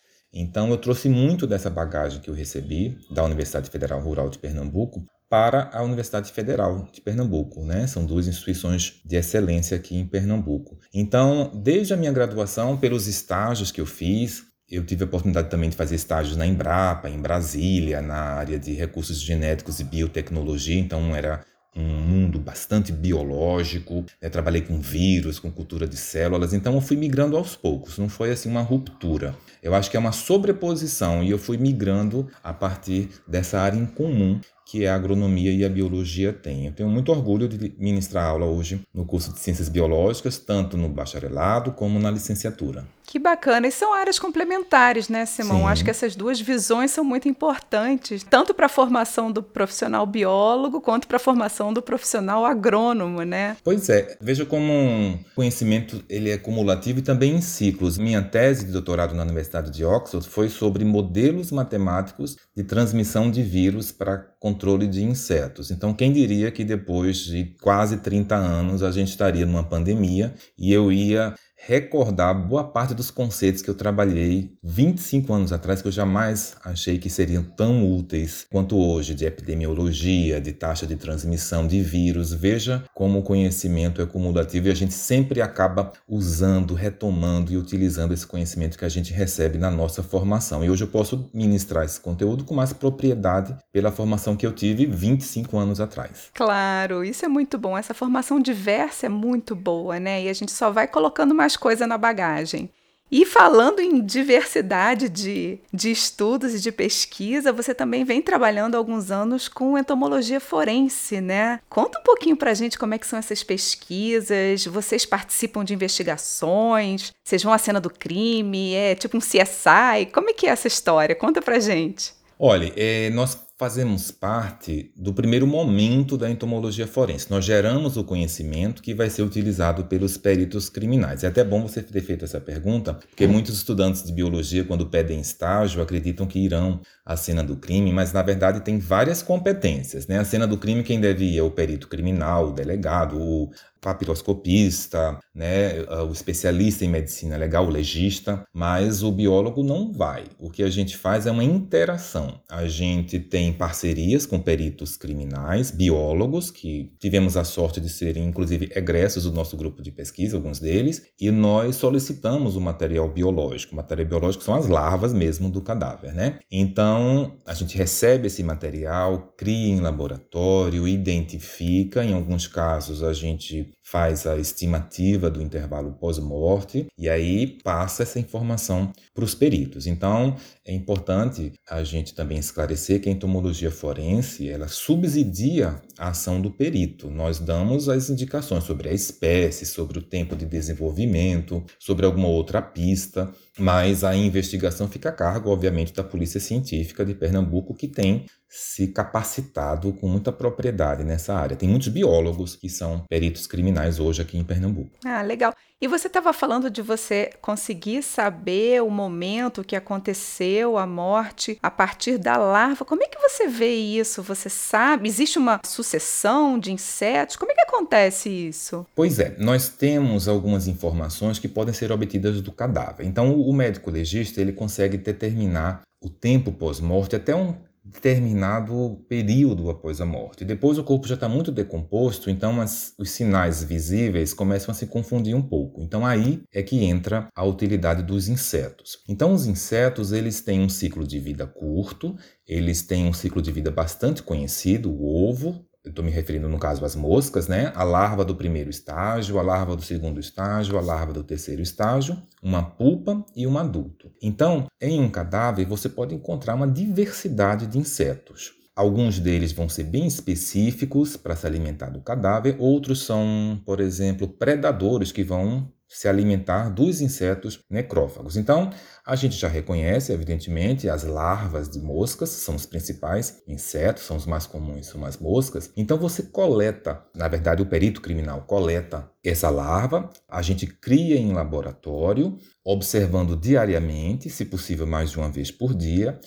então, 0.41 0.71
eu 0.71 0.77
trouxe 0.77 1.09
muito 1.09 1.47
dessa 1.47 1.71
bagagem 1.71 2.21
que 2.21 2.29
eu 2.29 2.35
recebi 2.35 2.99
da 3.11 3.25
Universidade 3.25 3.71
Federal 3.71 4.01
Rural 4.01 4.29
de 4.29 4.39
Pernambuco 4.39 5.05
para 5.29 5.71
a 5.73 5.83
Universidade 5.83 6.31
Federal 6.31 6.89
de 6.93 7.01
Pernambuco, 7.01 7.65
né? 7.65 7.87
São 7.87 8.05
duas 8.05 8.29
instituições 8.29 9.01
de 9.05 9.17
excelência 9.17 9.77
aqui 9.77 9.97
em 9.97 10.07
Pernambuco. 10.07 10.79
Então, 10.95 11.51
desde 11.55 11.95
a 11.95 11.97
minha 11.97 12.13
graduação, 12.13 12.77
pelos 12.77 13.07
estágios 13.07 13.73
que 13.73 13.81
eu 13.81 13.87
fiz, 13.87 14.45
eu 14.69 14.85
tive 14.85 15.05
a 15.05 15.07
oportunidade 15.07 15.49
também 15.49 15.71
de 15.71 15.77
fazer 15.77 15.95
estágios 15.95 16.37
na 16.37 16.47
Embrapa, 16.47 17.09
em 17.09 17.21
Brasília, 17.21 18.03
na 18.03 18.17
área 18.17 18.59
de 18.59 18.73
recursos 18.75 19.21
genéticos 19.21 19.81
e 19.81 19.85
biotecnologia, 19.85 20.79
então 20.79 21.15
era 21.15 21.45
um 21.77 21.83
mundo 21.83 22.39
bastante 22.39 22.91
biológico, 22.91 24.05
né? 24.21 24.29
trabalhei 24.29 24.63
com 24.63 24.81
vírus, 24.81 25.39
com 25.39 25.51
cultura 25.51 25.87
de 25.87 25.97
células, 25.97 26.55
então 26.55 26.75
eu 26.75 26.81
fui 26.81 26.97
migrando 26.97 27.37
aos 27.37 27.55
poucos, 27.55 27.99
não 27.99 28.09
foi 28.09 28.31
assim 28.31 28.49
uma 28.49 28.63
ruptura. 28.63 29.37
Eu 29.63 29.75
acho 29.75 29.91
que 29.91 29.97
é 29.97 30.01
uma 30.01 30.13
sobreposição 30.13 31.23
e 31.23 31.31
eu 31.31 31.39
fui 31.39 31.59
migrando 31.59 32.29
a 32.43 32.53
partir 32.53 33.11
dessa 33.27 33.61
área 33.61 33.79
em 33.79 33.87
comum 33.87 34.41
que 34.67 34.85
a 34.85 34.97
agronomia 34.97 35.53
e 35.53 35.65
a 35.65 35.69
biologia 35.69 36.33
têm. 36.33 36.67
Eu 36.67 36.73
tenho 36.73 36.89
muito 36.89 37.13
orgulho 37.13 37.49
de 37.49 37.73
ministrar 37.79 38.27
aula 38.27 38.47
hoje 38.47 38.81
no 38.93 39.07
curso 39.07 39.33
de 39.33 39.39
Ciências 39.39 39.69
Biológicas, 39.69 40.39
tanto 40.39 40.77
no 40.77 40.89
bacharelado 40.89 41.71
como 41.71 42.01
na 42.01 42.11
licenciatura. 42.11 42.85
Que 43.07 43.21
bacana. 43.21 43.69
E 43.69 43.71
são 43.71 43.95
áreas 43.95 44.19
complementares, 44.19 45.09
né, 45.09 45.25
Simão? 45.25 45.59
Sim. 45.59 45.67
Acho 45.67 45.85
que 45.85 45.91
essas 45.91 46.17
duas 46.17 46.41
visões 46.41 46.91
são 46.91 47.05
muito 47.05 47.29
importantes, 47.29 48.25
tanto 48.25 48.53
para 48.53 48.67
a 48.67 48.69
formação 48.69 49.31
do 49.31 49.43
profissional 49.43 50.05
biólogo 50.05 50.81
quanto 50.81 51.07
para 51.07 51.17
a 51.17 51.21
formação 51.21 51.73
do 51.73 51.81
profissional 51.81 52.45
agrônomo, 52.45 53.23
né? 53.23 53.57
Pois 53.63 53.89
é. 53.89 54.17
Veja 54.21 54.45
como 54.45 54.73
um 54.73 55.19
conhecimento 55.37 56.05
ele 56.09 56.31
é 56.31 56.37
cumulativo 56.37 56.99
e 56.99 57.03
também 57.03 57.37
em 57.37 57.41
ciclos. 57.41 57.97
Minha 57.97 58.23
tese 58.23 58.67
de 58.67 58.73
doutorado 58.73 59.15
na 59.15 59.23
Universidade 59.23 59.71
de 59.71 59.85
Oxford 59.85 60.29
foi 60.29 60.49
sobre 60.49 60.85
modelos 60.85 61.53
matemáticos 61.53 62.37
de 62.57 62.65
transmissão 62.65 63.31
de 63.31 63.43
vírus 63.43 63.93
para 63.93 64.27
controle 64.47 64.87
de 64.87 65.03
insetos. 65.03 65.73
Então, 65.73 65.93
quem 65.93 66.13
diria 66.13 66.53
que 66.53 66.65
depois 66.65 67.19
de 67.19 67.47
quase 67.61 67.97
30 67.97 68.37
anos 68.37 68.81
a 68.81 68.93
gente 68.93 69.09
estaria 69.09 69.45
numa 69.45 69.65
pandemia 69.65 70.33
e 70.57 70.73
eu 70.73 70.93
ia 70.93 71.35
recordar 71.57 72.35
boa 72.35 72.65
parte 72.65 72.95
dos 72.95 73.11
conceitos 73.11 73.63
que 73.63 73.71
eu 73.71 73.75
trabalhei 73.75 74.53
25 74.63 75.33
anos 75.33 75.53
atrás, 75.53 75.81
que 75.81 75.89
eu 75.89 75.93
jamais 75.93 76.55
achei 76.65 76.99
que 76.99 77.09
seriam 77.09 77.43
tão 77.43 77.91
úteis 77.91 78.47
quanto 78.51 78.79
hoje, 78.79 79.15
de 79.15 79.25
epidemiologia, 79.25 80.41
de 80.41 80.53
taxa 80.53 80.87
de 80.87 80.97
transmissão 80.97 81.67
de 81.67 81.81
vírus. 81.81 82.33
Veja 82.33 82.85
como 82.95 83.19
o 83.19 83.23
conhecimento 83.23 84.03
é 84.03 84.07
cumulativo 84.07 84.69
e 84.69 84.71
a 84.71 84.75
gente 84.75 84.95
sempre 84.95 85.41
acaba 85.41 85.93
usando, 86.07 86.75
retomando 86.75 87.53
e 87.53 87.57
utilizando 87.57 88.13
esse 88.13 88.27
conhecimento 88.27 88.79
que 88.79 88.85
a 88.85 88.89
gente 88.89 89.13
recebe 89.13 89.59
na 89.59 89.71
nossa 89.71 90.03
formação. 90.03 90.65
E 90.65 90.71
hoje 90.71 90.85
eu 90.85 90.89
posso 90.89 91.29
ministrar 91.33 91.85
esse 91.85 92.01
conteúdo 92.01 92.45
com 92.45 92.55
mais 92.55 92.73
propriedade 92.73 93.57
pela 93.73 93.91
formação 93.91 94.37
que 94.37 94.47
eu 94.47 94.53
tive 94.53 94.87
25 94.87 95.57
anos 95.59 95.81
atrás. 95.81 96.31
Claro, 96.35 97.05
isso 97.05 97.25
é 97.25 97.29
muito 97.29 97.59
bom. 97.59 97.77
Essa 97.77 97.95
formação 97.95 98.39
diversa 98.39 99.07
é 99.07 99.09
muito 99.09 99.57
boa, 99.57 99.99
né? 99.99 100.23
E 100.23 100.29
a 100.29 100.33
gente 100.33 100.53
só 100.53 100.71
vai 100.71 100.87
colocando 100.87 101.35
mais 101.35 101.46
coisa 101.55 101.87
na 101.87 101.99
bagagem. 101.99 102.71
E 103.11 103.25
falando 103.25 103.79
em 103.79 104.05
diversidade 104.05 105.09
de, 105.09 105.61
de 105.73 105.93
estudos 105.93 106.55
e 106.55 106.61
de 106.61 106.73
pesquisa, 106.73 107.53
você 107.53 107.73
também 107.73 108.05
vem 108.05 108.21
trabalhando 108.21 108.75
há 108.75 108.79
alguns 108.79 109.13
anos 109.13 109.47
com 109.47 109.79
entomologia 109.79 110.41
forense, 110.41 111.21
né? 111.21 111.61
Conta 111.69 112.01
um 112.01 112.03
pouquinho 112.03 112.37
pra 112.37 112.53
gente 112.53 112.77
como 112.77 112.95
é 112.95 112.99
que 112.99 113.07
são 113.07 113.19
essas 113.19 113.45
pesquisas, 113.45 114.67
vocês 114.67 115.07
participam 115.07 115.65
de 115.65 115.73
investigações, 115.73 117.13
vocês 117.23 117.45
vão 117.45 117.53
à 117.53 117.59
cena 117.59 117.81
do 117.81 117.91
crime, 117.91 118.75
é 118.75 118.97
tipo 118.97 119.17
um 119.17 119.21
CSI, 119.21 120.07
como 120.13 120.31
é 120.31 120.33
que 120.33 120.49
é 120.49 120.51
essa 120.51 120.67
história? 120.67 121.15
Conta 121.15 121.41
pra 121.41 121.61
gente. 121.61 122.13
Olha, 122.39 122.73
é, 122.77 123.09
nós 123.11 123.39
fazemos 123.59 124.11
parte 124.11 124.93
do 124.95 125.15
primeiro 125.15 125.47
momento 125.47 126.19
da 126.19 126.31
entomologia 126.31 126.87
forense. 126.87 127.31
Nós 127.31 127.43
geramos 127.43 127.97
o 127.97 128.05
conhecimento 128.05 128.83
que 128.83 128.93
vai 128.93 129.09
ser 129.09 129.23
utilizado 129.23 129.85
pelos 129.85 130.19
peritos 130.19 130.69
criminais. 130.69 131.25
É 131.25 131.29
até 131.29 131.43
bom 131.43 131.63
você 131.63 131.83
ter 131.83 132.03
feito 132.03 132.25
essa 132.27 132.39
pergunta, 132.39 132.95
porque 132.95 133.27
muitos 133.27 133.57
estudantes 133.57 134.03
de 134.03 134.13
biologia, 134.13 134.63
quando 134.63 134.87
pedem 134.87 135.21
estágio, 135.21 135.81
acreditam 135.81 136.27
que 136.27 136.39
irão 136.39 136.81
à 137.05 137.17
cena 137.17 137.43
do 137.43 137.57
crime, 137.57 137.91
mas 137.93 138.13
na 138.13 138.21
verdade 138.21 138.61
tem 138.61 138.79
várias 138.79 139.23
competências. 139.23 140.07
Né? 140.07 140.19
A 140.19 140.25
cena 140.25 140.47
do 140.47 140.59
crime, 140.59 140.83
quem 140.83 141.01
deve 141.01 141.25
ir 141.25 141.39
é 141.39 141.43
o 141.43 141.51
perito 141.51 141.89
criminal, 141.89 142.49
o 142.49 142.53
delegado, 142.53 143.19
o 143.19 143.51
papiroscopista, 143.87 145.17
né, 145.33 145.85
o 146.03 146.11
especialista 146.11 146.85
em 146.85 146.89
medicina 146.89 147.37
legal, 147.37 147.67
o 147.67 147.71
legista, 147.71 148.45
mas 148.53 149.05
o 149.05 149.13
biólogo 149.13 149.63
não 149.63 149.93
vai. 149.93 150.25
O 150.41 150.51
que 150.51 150.65
a 150.65 150.69
gente 150.69 150.97
faz 150.97 151.25
é 151.25 151.31
uma 151.31 151.45
interação. 151.45 152.41
A 152.51 152.67
gente 152.67 153.21
tem 153.21 153.53
parcerias 153.53 154.27
com 154.27 154.41
peritos 154.41 154.97
criminais, 154.97 155.71
biólogos, 155.71 156.51
que 156.51 156.91
tivemos 156.99 157.37
a 157.37 157.45
sorte 157.45 157.81
de 157.81 157.89
serem, 157.89 158.25
inclusive, 158.25 158.73
egressos 158.75 159.23
do 159.23 159.31
nosso 159.31 159.57
grupo 159.57 159.81
de 159.81 159.93
pesquisa, 159.93 160.37
alguns 160.37 160.59
deles, 160.59 161.03
e 161.21 161.31
nós 161.31 161.77
solicitamos 161.77 162.57
o 162.57 162.61
material 162.61 163.09
biológico. 163.09 163.75
O 163.75 163.77
material 163.77 164.09
biológico 164.09 164.43
são 164.43 164.57
as 164.57 164.67
larvas 164.67 165.13
mesmo 165.13 165.49
do 165.49 165.61
cadáver, 165.63 166.13
né? 166.13 166.41
Então, 166.51 167.37
a 167.47 167.55
gente 167.55 167.79
recebe 167.79 168.27
esse 168.27 168.43
material, 168.43 169.33
cria 169.37 169.69
em 169.69 169.79
laboratório, 169.79 170.89
identifica, 170.89 172.05
em 172.05 172.15
alguns 172.15 172.49
casos 172.49 173.05
a 173.05 173.13
gente 173.13 173.76
faz 173.89 174.27
a 174.27 174.37
estimativa 174.37 175.31
do 175.31 175.41
intervalo 175.41 175.93
pós-morte 175.93 176.87
e 176.99 177.09
aí 177.09 177.59
passa 177.63 178.03
essa 178.03 178.19
informação 178.19 178.93
para 179.15 179.25
os 179.25 179.33
peritos. 179.33 179.87
Então, 179.87 180.35
é 180.65 180.73
importante 180.75 181.53
a 181.71 181.85
gente 181.85 182.13
também 182.13 182.39
esclarecer 182.39 183.01
que 183.01 183.09
a 183.09 183.13
entomologia 183.13 183.71
forense, 183.71 184.49
ela 184.49 184.67
subsidia 184.67 185.81
a 185.97 186.09
ação 186.09 186.41
do 186.41 186.51
perito. 186.51 187.09
Nós 187.09 187.39
damos 187.39 187.89
as 187.89 188.11
indicações 188.11 188.65
sobre 188.65 188.89
a 188.89 188.93
espécie, 188.93 189.65
sobre 189.65 190.01
o 190.01 190.03
tempo 190.03 190.35
de 190.35 190.45
desenvolvimento, 190.45 191.65
sobre 191.79 192.05
alguma 192.05 192.29
outra 192.29 192.61
pista, 192.61 193.33
mas 193.57 194.03
a 194.03 194.17
investigação 194.17 194.89
fica 194.89 195.11
a 195.11 195.13
cargo, 195.13 195.51
obviamente, 195.51 195.95
da 195.95 196.03
Polícia 196.03 196.41
Científica 196.41 197.05
de 197.05 197.15
Pernambuco, 197.15 197.73
que 197.73 197.87
tem 197.87 198.27
se 198.49 198.89
capacitado 198.89 199.93
com 199.93 200.09
muita 200.09 200.33
propriedade 200.33 201.05
nessa 201.05 201.35
área. 201.35 201.57
Tem 201.57 201.69
muitos 201.69 201.89
biólogos 201.89 202.57
que 202.57 202.69
são 202.69 203.05
peritos 203.09 203.47
criminais 203.47 203.76
hoje 203.99 204.23
aqui 204.23 204.39
em 204.39 204.45
Pernambuco. 204.45 204.91
Ah, 205.05 205.23
legal. 205.23 205.55
E 205.79 205.87
você 205.87 206.07
estava 206.07 206.33
falando 206.33 206.71
de 206.71 206.81
você 206.81 207.31
conseguir 207.43 208.03
saber 208.03 208.83
o 208.83 208.89
momento 208.89 209.63
que 209.63 209.77
aconteceu 209.77 210.79
a 210.79 210.87
morte 210.87 211.59
a 211.63 211.71
partir 211.71 212.17
da 212.17 212.39
larva. 212.39 212.83
Como 212.83 213.03
é 213.03 213.07
que 213.07 213.19
você 213.19 213.47
vê 213.47 213.75
isso? 213.75 214.23
Você 214.23 214.49
sabe? 214.49 215.07
Existe 215.07 215.39
uma 215.39 215.61
sucessão 215.67 216.59
de 216.59 216.73
insetos? 216.73 217.37
Como 217.37 217.53
é 217.53 217.55
que 217.55 217.61
acontece 217.61 218.31
isso? 218.31 218.87
Pois 218.95 219.19
é, 219.19 219.37
nós 219.39 219.69
temos 219.69 220.29
algumas 220.29 220.67
informações 220.67 221.39
que 221.39 221.47
podem 221.47 221.75
ser 221.75 221.93
obtidas 221.93 222.41
do 222.41 222.53
cadáver. 222.53 223.05
Então, 223.05 223.39
o 223.39 223.53
médico 223.53 223.91
legista 223.91 224.41
ele 224.41 224.53
consegue 224.53 224.97
determinar 224.97 225.83
o 226.03 226.09
tempo 226.09 226.53
pós-morte 226.53 227.17
até 227.17 227.35
um 227.35 227.55
determinado 227.87 229.05
período 229.09 229.71
após 229.71 230.01
a 230.01 230.07
morte. 230.07 230.45
Depois 230.45 230.79
o 230.79 230.85
corpo 230.85 231.07
já 231.07 231.15
está 231.15 231.29
muito 231.29 231.53
decomposto, 231.53 232.29
então 232.29 232.61
as, 232.61 232.93
os 232.99 233.11
sinais 233.11 233.63
visíveis 233.63 234.35
começam 234.35 234.73
a 234.73 234.75
se 234.75 234.87
confundir 234.87 235.35
um 235.35 235.43
pouco. 235.43 235.83
Então 235.83 236.05
aí 236.05 236.43
é 236.53 236.63
que 236.63 236.85
entra 236.85 237.29
a 237.35 237.45
utilidade 237.45 238.03
dos 238.03 238.29
insetos. 238.29 238.99
Então 239.09 239.33
os 239.33 239.47
insetos 239.47 240.13
eles 240.13 240.41
têm 240.41 240.61
um 240.61 240.69
ciclo 240.69 241.07
de 241.07 241.19
vida 241.21 241.47
curto, 241.47 242.17
eles 242.47 242.83
têm 242.83 243.07
um 243.07 243.13
ciclo 243.13 243.41
de 243.41 243.53
vida 243.53 243.71
bastante 243.71 244.23
conhecido, 244.23 244.91
o 244.91 245.29
ovo, 245.29 245.66
estou 245.91 246.05
me 246.05 246.11
referindo 246.11 246.49
no 246.49 246.59
caso 246.59 246.85
às 246.85 246.97
moscas, 246.97 247.49
né? 247.49 247.73
A 247.75 247.85
larva 247.85 248.25
do 248.25 248.35
primeiro 248.35 248.71
estágio, 248.71 249.39
a 249.39 249.43
larva 249.43 249.77
do 249.77 249.83
segundo 249.83 250.21
estágio, 250.21 250.79
a 250.79 250.81
larva 250.81 251.13
do 251.13 251.23
terceiro 251.23 251.63
estágio, 251.63 252.21
uma 252.43 252.63
pupa 252.63 253.25
e 253.35 253.47
um 253.47 253.59
adulto. 253.59 254.11
Então, 254.23 254.67
em 254.81 255.01
um 255.01 255.09
cadáver 255.09 255.67
você 255.67 255.89
pode 255.89 256.15
encontrar 256.15 256.55
uma 256.55 256.69
diversidade 256.69 257.67
de 257.67 257.79
insetos. 257.79 258.53
Alguns 258.77 259.19
deles 259.19 259.53
vão 259.53 259.71
ser 259.71 259.85
bem 259.85 260.07
específicos 260.07 261.17
para 261.17 261.35
se 261.35 261.47
alimentar 261.47 261.89
do 261.89 262.03
cadáver, 262.03 262.57
outros 262.59 263.05
são, 263.07 263.59
por 263.65 263.81
exemplo, 263.81 264.29
predadores 264.29 265.11
que 265.11 265.25
vão 265.25 265.73
se 265.89 266.09
alimentar 266.09 266.69
dos 266.69 267.01
insetos 267.01 267.61
necrófagos. 267.71 268.37
Então, 268.37 268.71
a 269.05 269.15
gente 269.15 269.37
já 269.37 269.49
reconhece, 269.49 270.13
evidentemente, 270.13 270.89
as 270.89 271.05
larvas 271.05 271.69
de 271.69 271.79
moscas, 271.79 272.31
são 272.31 272.57
os 272.57 272.67
principais 272.67 273.43
insetos, 273.47 274.03
são 274.03 274.17
os 274.17 274.27
mais 274.27 274.47
comuns, 274.47 274.87
são 274.87 275.05
as 275.05 275.17
moscas. 275.17 275.71
Então, 275.77 275.97
você 275.97 276.25
coleta, 276.25 277.05
na 277.15 277.29
verdade, 277.29 277.63
o 277.63 277.67
perito 277.67 278.01
criminal 278.01 278.43
coleta 278.43 279.11
essa 279.25 279.49
larva, 279.49 280.11
a 280.29 280.43
gente 280.43 280.67
cria 280.67 281.17
em 281.17 281.33
laboratório, 281.33 282.39
observando 282.65 283.37
diariamente, 283.37 284.29
se 284.29 284.45
possível 284.45 284.87
mais 284.87 285.11
de 285.11 285.19
uma 285.19 285.31
vez 285.31 285.51
por 285.51 285.75
dia, 285.75 286.19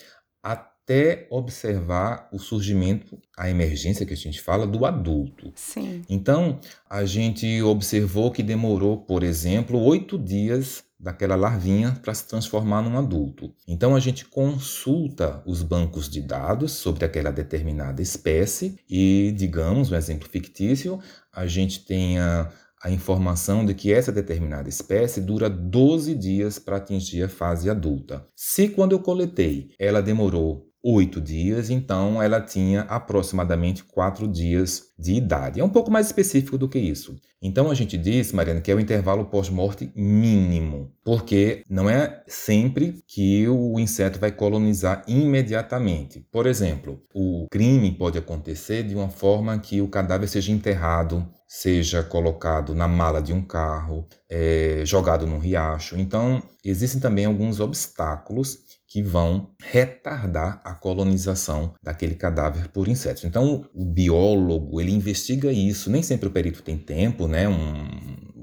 até 0.90 1.28
observar 1.30 2.28
o 2.34 2.40
surgimento, 2.40 3.20
a 3.38 3.48
emergência 3.48 4.08
que 4.08 4.14
a 4.14 4.18
gente 4.18 4.42
fala, 4.42 4.66
do 4.66 4.88
adulto. 4.88 5.54
Sim. 5.56 6.02
Então, 6.10 6.60
a 6.90 7.06
gente 7.06 7.62
observou 7.62 8.32
que 8.32 8.42
demorou, 8.42 8.98
por 8.98 9.22
exemplo, 9.22 9.80
oito 9.80 10.18
dias 10.18 10.84
daquela 11.00 11.36
larvinha 11.36 11.98
para 12.02 12.14
se 12.14 12.28
transformar 12.28 12.82
num 12.82 12.98
adulto. 12.98 13.54
Então 13.66 13.96
a 13.96 14.02
gente 14.02 14.26
consulta 14.26 15.42
os 15.46 15.64
bancos 15.64 16.10
de 16.10 16.22
dados 16.22 16.74
sobre 16.74 17.06
aquela 17.06 17.32
determinada 17.32 18.02
espécie 18.02 18.78
e, 18.90 19.34
digamos, 19.38 19.92
um 19.92 19.96
exemplo 19.96 20.28
fictício, 20.28 21.00
a 21.32 21.48
gente 21.48 21.86
tenha 21.86 22.50
a 22.84 22.92
informação 22.92 23.66
de 23.66 23.74
que 23.74 23.94
essa 23.94 24.12
determinada 24.12 24.68
espécie 24.68 25.22
dura 25.22 25.50
12 25.50 26.16
dias 26.16 26.60
para 26.60 26.78
atingir 26.78 27.24
a 27.24 27.30
fase 27.30 27.70
adulta. 27.70 28.26
Se 28.36 28.68
quando 28.68 28.92
eu 28.92 29.00
coletei 29.00 29.70
ela 29.80 30.02
demorou 30.02 30.69
oito 30.84 31.20
dias, 31.20 31.70
então 31.70 32.22
ela 32.22 32.42
tinha 32.42 32.82
aproximadamente 32.82 33.84
quatro 33.84 34.28
dias 34.28 34.90
de 34.98 35.14
idade. 35.14 35.60
É 35.60 35.64
um 35.64 35.70
pouco 35.70 35.92
mais 35.92 36.08
específico 36.08 36.58
do 36.58 36.70
que 36.70 36.80
isso. 36.80 37.16
Então 37.42 37.72
a 37.72 37.74
gente 37.74 37.98
diz, 37.98 38.34
Mariana, 38.34 38.62
que 38.62 38.72
é 38.72 38.76
o 38.76 38.80
intervalo 38.80 39.26
pós-morte 39.26 39.92
mínimo, 39.96 40.92
porque 41.04 41.64
não 41.70 41.90
é 41.90 42.22
sempre 42.28 43.02
que 43.08 43.48
o 43.48 43.80
inseto 43.80 44.20
vai 44.20 44.32
colonizar 44.32 45.04
imediatamente. 45.08 46.26
Por 46.32 46.46
exemplo, 46.46 47.02
o 47.14 47.48
crime 47.50 47.92
pode 47.92 48.18
acontecer 48.18 48.84
de 48.84 48.96
uma 48.96 49.10
forma 49.10 49.58
que 49.60 49.82
o 49.82 49.88
cadáver 49.88 50.28
seja 50.28 50.52
enterrado 50.52 51.26
seja 51.50 52.04
colocado 52.04 52.76
na 52.76 52.88
mala 52.88 53.24
de 53.24 53.34
um 53.34 53.42
carro, 53.42 54.08
é, 54.30 54.84
jogado 54.86 55.26
num 55.26 55.40
riacho. 55.40 55.98
Então, 55.98 56.44
existem 56.64 57.02
também 57.02 57.26
alguns 57.26 57.60
obstáculos 57.60 58.60
que 58.90 59.04
vão 59.04 59.52
retardar 59.62 60.60
a 60.66 60.74
colonização 60.74 61.76
daquele 61.82 62.16
cadáver 62.16 62.70
por 62.70 62.88
insetos. 62.88 63.24
Então, 63.24 63.66
o 63.74 63.86
biólogo, 63.86 64.82
ele 64.82 64.92
investiga 64.92 65.52
isso. 65.52 65.92
Nem 65.92 66.02
sempre 66.02 66.28
o 66.28 66.32
perito 66.32 66.64
tem 66.64 66.76
tempo, 66.76 67.28
né? 67.28 67.48
Um, 67.48 67.88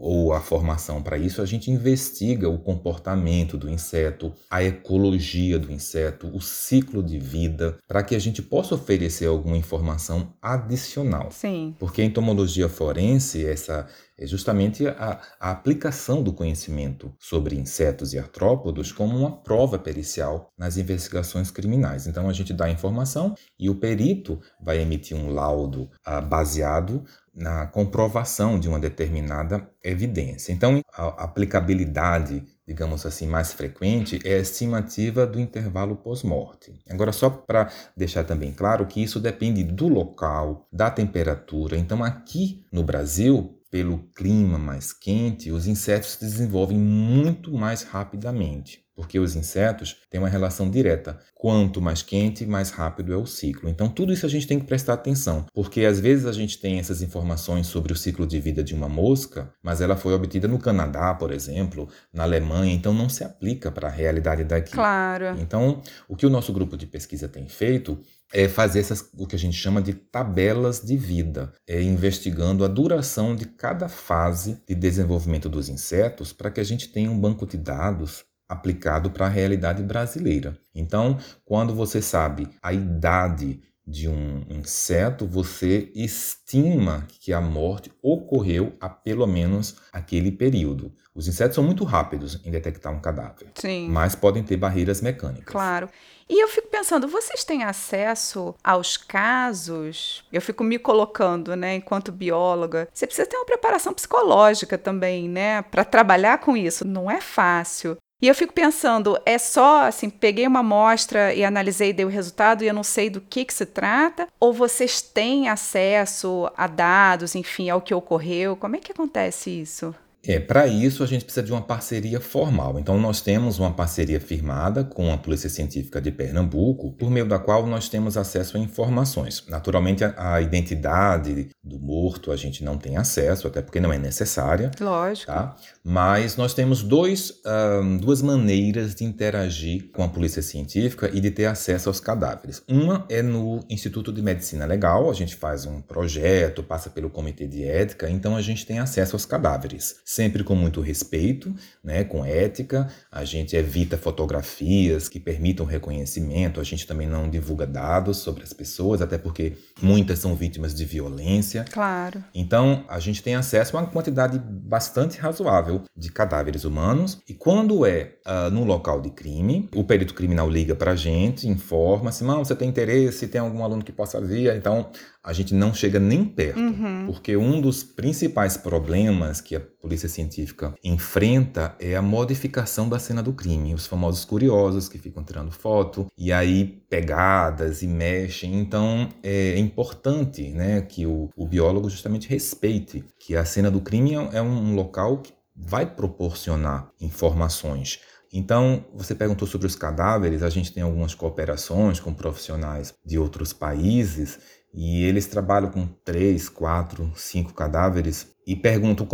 ou 0.00 0.32
a 0.32 0.40
formação 0.40 1.02
para 1.02 1.18
isso, 1.18 1.42
a 1.42 1.46
gente 1.46 1.70
investiga 1.70 2.48
o 2.48 2.58
comportamento 2.58 3.56
do 3.56 3.68
inseto, 3.68 4.32
a 4.50 4.62
ecologia 4.62 5.58
do 5.58 5.72
inseto, 5.72 6.28
o 6.34 6.40
ciclo 6.40 7.02
de 7.02 7.18
vida, 7.18 7.78
para 7.86 8.02
que 8.02 8.14
a 8.14 8.18
gente 8.18 8.42
possa 8.42 8.74
oferecer 8.74 9.26
alguma 9.26 9.56
informação 9.56 10.34
adicional. 10.40 11.30
Sim. 11.30 11.74
Porque 11.78 12.02
a 12.02 12.04
entomologia 12.04 12.68
forense, 12.68 13.44
essa 13.44 13.86
é 14.18 14.26
justamente 14.26 14.86
a, 14.86 15.20
a, 15.38 15.50
aplicação 15.50 16.22
do 16.22 16.32
conhecimento 16.32 17.12
sobre 17.18 17.54
insetos 17.54 18.14
e 18.14 18.18
artrópodos 18.18 18.90
como 18.90 19.16
uma 19.16 19.30
prova 19.30 19.78
pericial 19.78 20.50
nas 20.56 20.78
investigações 20.78 21.50
criminais. 21.50 22.06
Então 22.06 22.28
a 22.28 22.32
gente 22.32 22.54
dá 22.54 22.64
a 22.64 22.70
informação 22.70 23.34
e 23.58 23.68
o 23.68 23.74
perito 23.74 24.40
vai 24.60 24.80
emitir 24.80 25.16
um 25.16 25.30
laudo 25.30 25.90
ah, 26.04 26.20
baseado 26.20 27.04
na 27.36 27.66
comprovação 27.66 28.58
de 28.58 28.66
uma 28.66 28.80
determinada 28.80 29.70
evidência. 29.84 30.52
Então, 30.52 30.80
a 30.90 31.24
aplicabilidade, 31.24 32.42
digamos 32.66 33.04
assim, 33.04 33.26
mais 33.26 33.52
frequente 33.52 34.18
é 34.24 34.36
a 34.36 34.40
estimativa 34.40 35.26
do 35.26 35.38
intervalo 35.38 35.96
pós-morte. 35.96 36.72
Agora, 36.88 37.12
só 37.12 37.28
para 37.28 37.70
deixar 37.94 38.24
também 38.24 38.52
claro 38.52 38.86
que 38.86 39.02
isso 39.02 39.20
depende 39.20 39.62
do 39.62 39.86
local, 39.86 40.66
da 40.72 40.90
temperatura. 40.90 41.76
Então, 41.76 42.02
aqui 42.02 42.64
no 42.72 42.82
Brasil, 42.82 43.60
pelo 43.70 43.98
clima 44.16 44.56
mais 44.56 44.94
quente, 44.94 45.52
os 45.52 45.66
insetos 45.66 46.12
se 46.12 46.20
desenvolvem 46.20 46.78
muito 46.78 47.52
mais 47.52 47.82
rapidamente 47.82 48.85
porque 48.96 49.18
os 49.18 49.36
insetos 49.36 49.98
têm 50.10 50.18
uma 50.18 50.28
relação 50.28 50.70
direta. 50.70 51.18
Quanto 51.34 51.82
mais 51.82 52.02
quente, 52.02 52.46
mais 52.46 52.70
rápido 52.70 53.12
é 53.12 53.16
o 53.16 53.26
ciclo. 53.26 53.68
Então, 53.68 53.88
tudo 53.88 54.12
isso 54.12 54.24
a 54.24 54.28
gente 54.28 54.46
tem 54.46 54.58
que 54.58 54.64
prestar 54.64 54.94
atenção, 54.94 55.44
porque 55.52 55.84
às 55.84 56.00
vezes 56.00 56.24
a 56.24 56.32
gente 56.32 56.58
tem 56.58 56.78
essas 56.78 57.02
informações 57.02 57.66
sobre 57.66 57.92
o 57.92 57.96
ciclo 57.96 58.26
de 58.26 58.40
vida 58.40 58.64
de 58.64 58.74
uma 58.74 58.88
mosca, 58.88 59.52
mas 59.62 59.82
ela 59.82 59.96
foi 59.96 60.14
obtida 60.14 60.48
no 60.48 60.58
Canadá, 60.58 61.14
por 61.14 61.30
exemplo, 61.30 61.88
na 62.12 62.22
Alemanha, 62.22 62.72
então 62.72 62.94
não 62.94 63.08
se 63.08 63.22
aplica 63.22 63.70
para 63.70 63.88
a 63.88 63.90
realidade 63.90 64.44
daqui. 64.44 64.72
Claro. 64.72 65.38
Então, 65.38 65.82
o 66.08 66.16
que 66.16 66.24
o 66.24 66.30
nosso 66.30 66.52
grupo 66.52 66.76
de 66.76 66.86
pesquisa 66.86 67.28
tem 67.28 67.46
feito 67.48 68.00
é 68.32 68.48
fazer 68.48 68.80
essas, 68.80 69.08
o 69.16 69.26
que 69.26 69.36
a 69.36 69.38
gente 69.38 69.56
chama 69.56 69.80
de 69.80 69.92
tabelas 69.92 70.80
de 70.80 70.96
vida, 70.96 71.52
é 71.66 71.80
investigando 71.80 72.64
a 72.64 72.68
duração 72.68 73.36
de 73.36 73.44
cada 73.44 73.88
fase 73.88 74.60
de 74.66 74.74
desenvolvimento 74.74 75.48
dos 75.48 75.68
insetos 75.68 76.32
para 76.32 76.50
que 76.50 76.60
a 76.60 76.64
gente 76.64 76.88
tenha 76.88 77.10
um 77.10 77.18
banco 77.18 77.46
de 77.46 77.56
dados 77.56 78.24
aplicado 78.48 79.10
para 79.10 79.26
a 79.26 79.30
realidade 79.30 79.82
brasileira. 79.82 80.56
Então, 80.74 81.18
quando 81.44 81.74
você 81.74 82.00
sabe 82.00 82.48
a 82.62 82.72
idade 82.72 83.60
de 83.86 84.08
um 84.08 84.44
inseto, 84.48 85.26
você 85.26 85.92
estima 85.94 87.06
que 87.20 87.32
a 87.32 87.40
morte 87.40 87.92
ocorreu 88.02 88.72
há 88.80 88.88
pelo 88.88 89.26
menos 89.26 89.76
aquele 89.92 90.32
período. 90.32 90.92
Os 91.14 91.28
insetos 91.28 91.54
são 91.54 91.64
muito 91.64 91.84
rápidos 91.84 92.40
em 92.44 92.50
detectar 92.50 92.92
um 92.92 93.00
cadáver, 93.00 93.48
Sim. 93.54 93.88
mas 93.88 94.14
podem 94.14 94.42
ter 94.42 94.56
barreiras 94.56 95.00
mecânicas. 95.00 95.52
Claro. 95.52 95.88
E 96.28 96.42
eu 96.42 96.48
fico 96.48 96.68
pensando, 96.68 97.06
vocês 97.06 97.44
têm 97.44 97.62
acesso 97.62 98.54
aos 98.62 98.96
casos? 98.96 100.24
Eu 100.32 100.42
fico 100.42 100.64
me 100.64 100.76
colocando, 100.76 101.54
né, 101.54 101.76
enquanto 101.76 102.10
bióloga. 102.10 102.88
Você 102.92 103.06
precisa 103.06 103.28
ter 103.28 103.36
uma 103.36 103.46
preparação 103.46 103.94
psicológica 103.94 104.76
também, 104.76 105.28
né, 105.28 105.62
para 105.62 105.84
trabalhar 105.84 106.38
com 106.38 106.56
isso. 106.56 106.84
Não 106.84 107.08
é 107.08 107.20
fácil. 107.20 107.96
E 108.20 108.28
eu 108.28 108.34
fico 108.34 108.54
pensando, 108.54 109.18
é 109.26 109.36
só 109.36 109.82
assim, 109.82 110.08
peguei 110.08 110.46
uma 110.46 110.60
amostra 110.60 111.34
e 111.34 111.44
analisei 111.44 111.90
e 111.90 111.92
dei 111.92 112.06
o 112.06 112.08
resultado 112.08 112.64
e 112.64 112.66
eu 112.66 112.72
não 112.72 112.82
sei 112.82 113.10
do 113.10 113.20
que, 113.20 113.44
que 113.44 113.52
se 113.52 113.66
trata? 113.66 114.26
Ou 114.40 114.54
vocês 114.54 115.02
têm 115.02 115.50
acesso 115.50 116.50
a 116.56 116.66
dados, 116.66 117.34
enfim, 117.34 117.68
ao 117.68 117.82
que 117.82 117.92
ocorreu? 117.92 118.56
Como 118.56 118.74
é 118.74 118.78
que 118.78 118.90
acontece 118.90 119.50
isso? 119.50 119.94
É, 120.26 120.40
para 120.40 120.66
isso 120.66 121.02
a 121.02 121.06
gente 121.06 121.24
precisa 121.24 121.44
de 121.44 121.52
uma 121.52 121.62
parceria 121.62 122.20
formal. 122.20 122.78
Então 122.78 122.98
nós 122.98 123.20
temos 123.20 123.58
uma 123.58 123.72
parceria 123.72 124.20
firmada 124.20 124.82
com 124.82 125.12
a 125.12 125.18
Polícia 125.18 125.48
Científica 125.48 126.00
de 126.00 126.10
Pernambuco, 126.10 126.92
por 126.92 127.10
meio 127.10 127.26
da 127.26 127.38
qual 127.38 127.66
nós 127.66 127.88
temos 127.88 128.16
acesso 128.16 128.56
a 128.56 128.60
informações. 128.60 129.44
Naturalmente 129.48 130.04
a, 130.04 130.34
a 130.34 130.40
identidade 130.40 131.50
do 131.62 131.78
morto 131.78 132.32
a 132.32 132.36
gente 132.36 132.64
não 132.64 132.76
tem 132.76 132.96
acesso, 132.96 133.46
até 133.46 133.62
porque 133.62 133.80
não 133.80 133.92
é 133.92 133.98
necessária. 133.98 134.70
Lógico. 134.80 135.30
Tá? 135.30 135.54
Mas 135.84 136.36
nós 136.36 136.52
temos 136.54 136.82
dois, 136.82 137.34
um, 137.82 137.96
duas 137.96 138.20
maneiras 138.20 138.94
de 138.94 139.04
interagir 139.04 139.90
com 139.92 140.02
a 140.02 140.08
Polícia 140.08 140.42
Científica 140.42 141.08
e 141.12 141.20
de 141.20 141.30
ter 141.30 141.46
acesso 141.46 141.88
aos 141.88 142.00
cadáveres. 142.00 142.62
Uma 142.68 143.06
é 143.08 143.22
no 143.22 143.64
Instituto 143.70 144.12
de 144.12 144.22
Medicina 144.22 144.66
Legal, 144.66 145.08
a 145.08 145.14
gente 145.14 145.36
faz 145.36 145.64
um 145.64 145.80
projeto, 145.80 146.62
passa 146.62 146.90
pelo 146.90 147.10
Comitê 147.10 147.46
de 147.46 147.64
Ética, 147.64 148.10
então 148.10 148.34
a 148.34 148.42
gente 148.42 148.66
tem 148.66 148.78
acesso 148.78 149.14
aos 149.14 149.24
cadáveres 149.24 150.00
sempre 150.16 150.42
com 150.42 150.54
muito 150.54 150.80
respeito, 150.80 151.54
né, 151.84 152.02
com 152.02 152.24
ética. 152.24 152.88
A 153.12 153.22
gente 153.22 153.54
evita 153.54 153.98
fotografias 153.98 155.10
que 155.10 155.20
permitam 155.20 155.66
reconhecimento, 155.66 156.58
a 156.58 156.64
gente 156.64 156.86
também 156.86 157.06
não 157.06 157.28
divulga 157.28 157.66
dados 157.66 158.16
sobre 158.16 158.42
as 158.42 158.54
pessoas, 158.54 159.02
até 159.02 159.18
porque 159.18 159.52
muitas 159.82 160.18
são 160.18 160.34
vítimas 160.34 160.74
de 160.74 160.86
violência. 160.86 161.66
Claro. 161.70 162.24
Então, 162.34 162.84
a 162.88 162.98
gente 162.98 163.22
tem 163.22 163.34
acesso 163.34 163.76
a 163.76 163.80
uma 163.80 163.86
quantidade 163.88 164.38
bastante 164.38 165.18
razoável 165.18 165.82
de 165.94 166.10
cadáveres 166.10 166.64
humanos 166.64 167.20
e 167.28 167.34
quando 167.34 167.84
é 167.84 168.14
uh, 168.26 168.50
no 168.50 168.64
local 168.64 169.02
de 169.02 169.10
crime, 169.10 169.68
o 169.74 169.84
perito 169.84 170.14
criminal 170.14 170.48
liga 170.48 170.74
para 170.74 170.92
a 170.92 170.96
gente, 170.96 171.46
informa 171.46 172.10
se, 172.10 172.24
não, 172.24 172.42
você 172.42 172.56
tem 172.56 172.70
interesse, 172.70 173.28
tem 173.28 173.40
algum 173.40 173.62
aluno 173.62 173.84
que 173.84 173.92
possa 173.92 174.18
vir, 174.18 174.56
então 174.56 174.90
a 175.26 175.32
gente 175.32 175.52
não 175.52 175.74
chega 175.74 175.98
nem 175.98 176.24
perto, 176.24 176.60
uhum. 176.60 177.06
porque 177.06 177.36
um 177.36 177.60
dos 177.60 177.82
principais 177.82 178.56
problemas 178.56 179.40
que 179.40 179.56
a 179.56 179.60
polícia 179.60 180.08
científica 180.08 180.72
enfrenta 180.84 181.74
é 181.80 181.96
a 181.96 182.00
modificação 182.00 182.88
da 182.88 183.00
cena 183.00 183.20
do 183.20 183.32
crime, 183.32 183.74
os 183.74 183.88
famosos 183.88 184.24
curiosos 184.24 184.88
que 184.88 184.98
ficam 184.98 185.24
tirando 185.24 185.50
foto 185.50 186.06
e 186.16 186.32
aí 186.32 186.64
pegadas 186.88 187.82
e 187.82 187.88
mexem. 187.88 188.54
Então 188.60 189.08
é 189.20 189.58
importante, 189.58 190.48
né, 190.50 190.82
que 190.82 191.04
o, 191.06 191.28
o 191.36 191.44
biólogo 191.44 191.90
justamente 191.90 192.28
respeite 192.28 193.04
que 193.18 193.34
a 193.34 193.44
cena 193.44 193.68
do 193.68 193.80
crime 193.80 194.14
é, 194.14 194.36
é 194.36 194.42
um 194.42 194.76
local 194.76 195.18
que 195.18 195.32
vai 195.56 195.86
proporcionar 195.86 196.88
informações. 197.00 197.98
Então, 198.32 198.84
você 198.94 199.14
perguntou 199.14 199.48
sobre 199.48 199.66
os 199.66 199.76
cadáveres, 199.76 200.42
a 200.42 200.50
gente 200.50 200.72
tem 200.72 200.82
algumas 200.82 201.14
cooperações 201.14 201.98
com 201.98 202.12
profissionais 202.12 202.92
de 203.04 203.18
outros 203.18 203.52
países 203.52 204.38
e 204.76 205.02
eles 205.04 205.26
trabalham 205.26 205.70
com 205.70 205.86
três, 206.04 206.50
quatro, 206.50 207.10
cinco 207.16 207.54
cadáveres 207.54 208.28
e 208.46 208.54
perguntam 208.54 209.06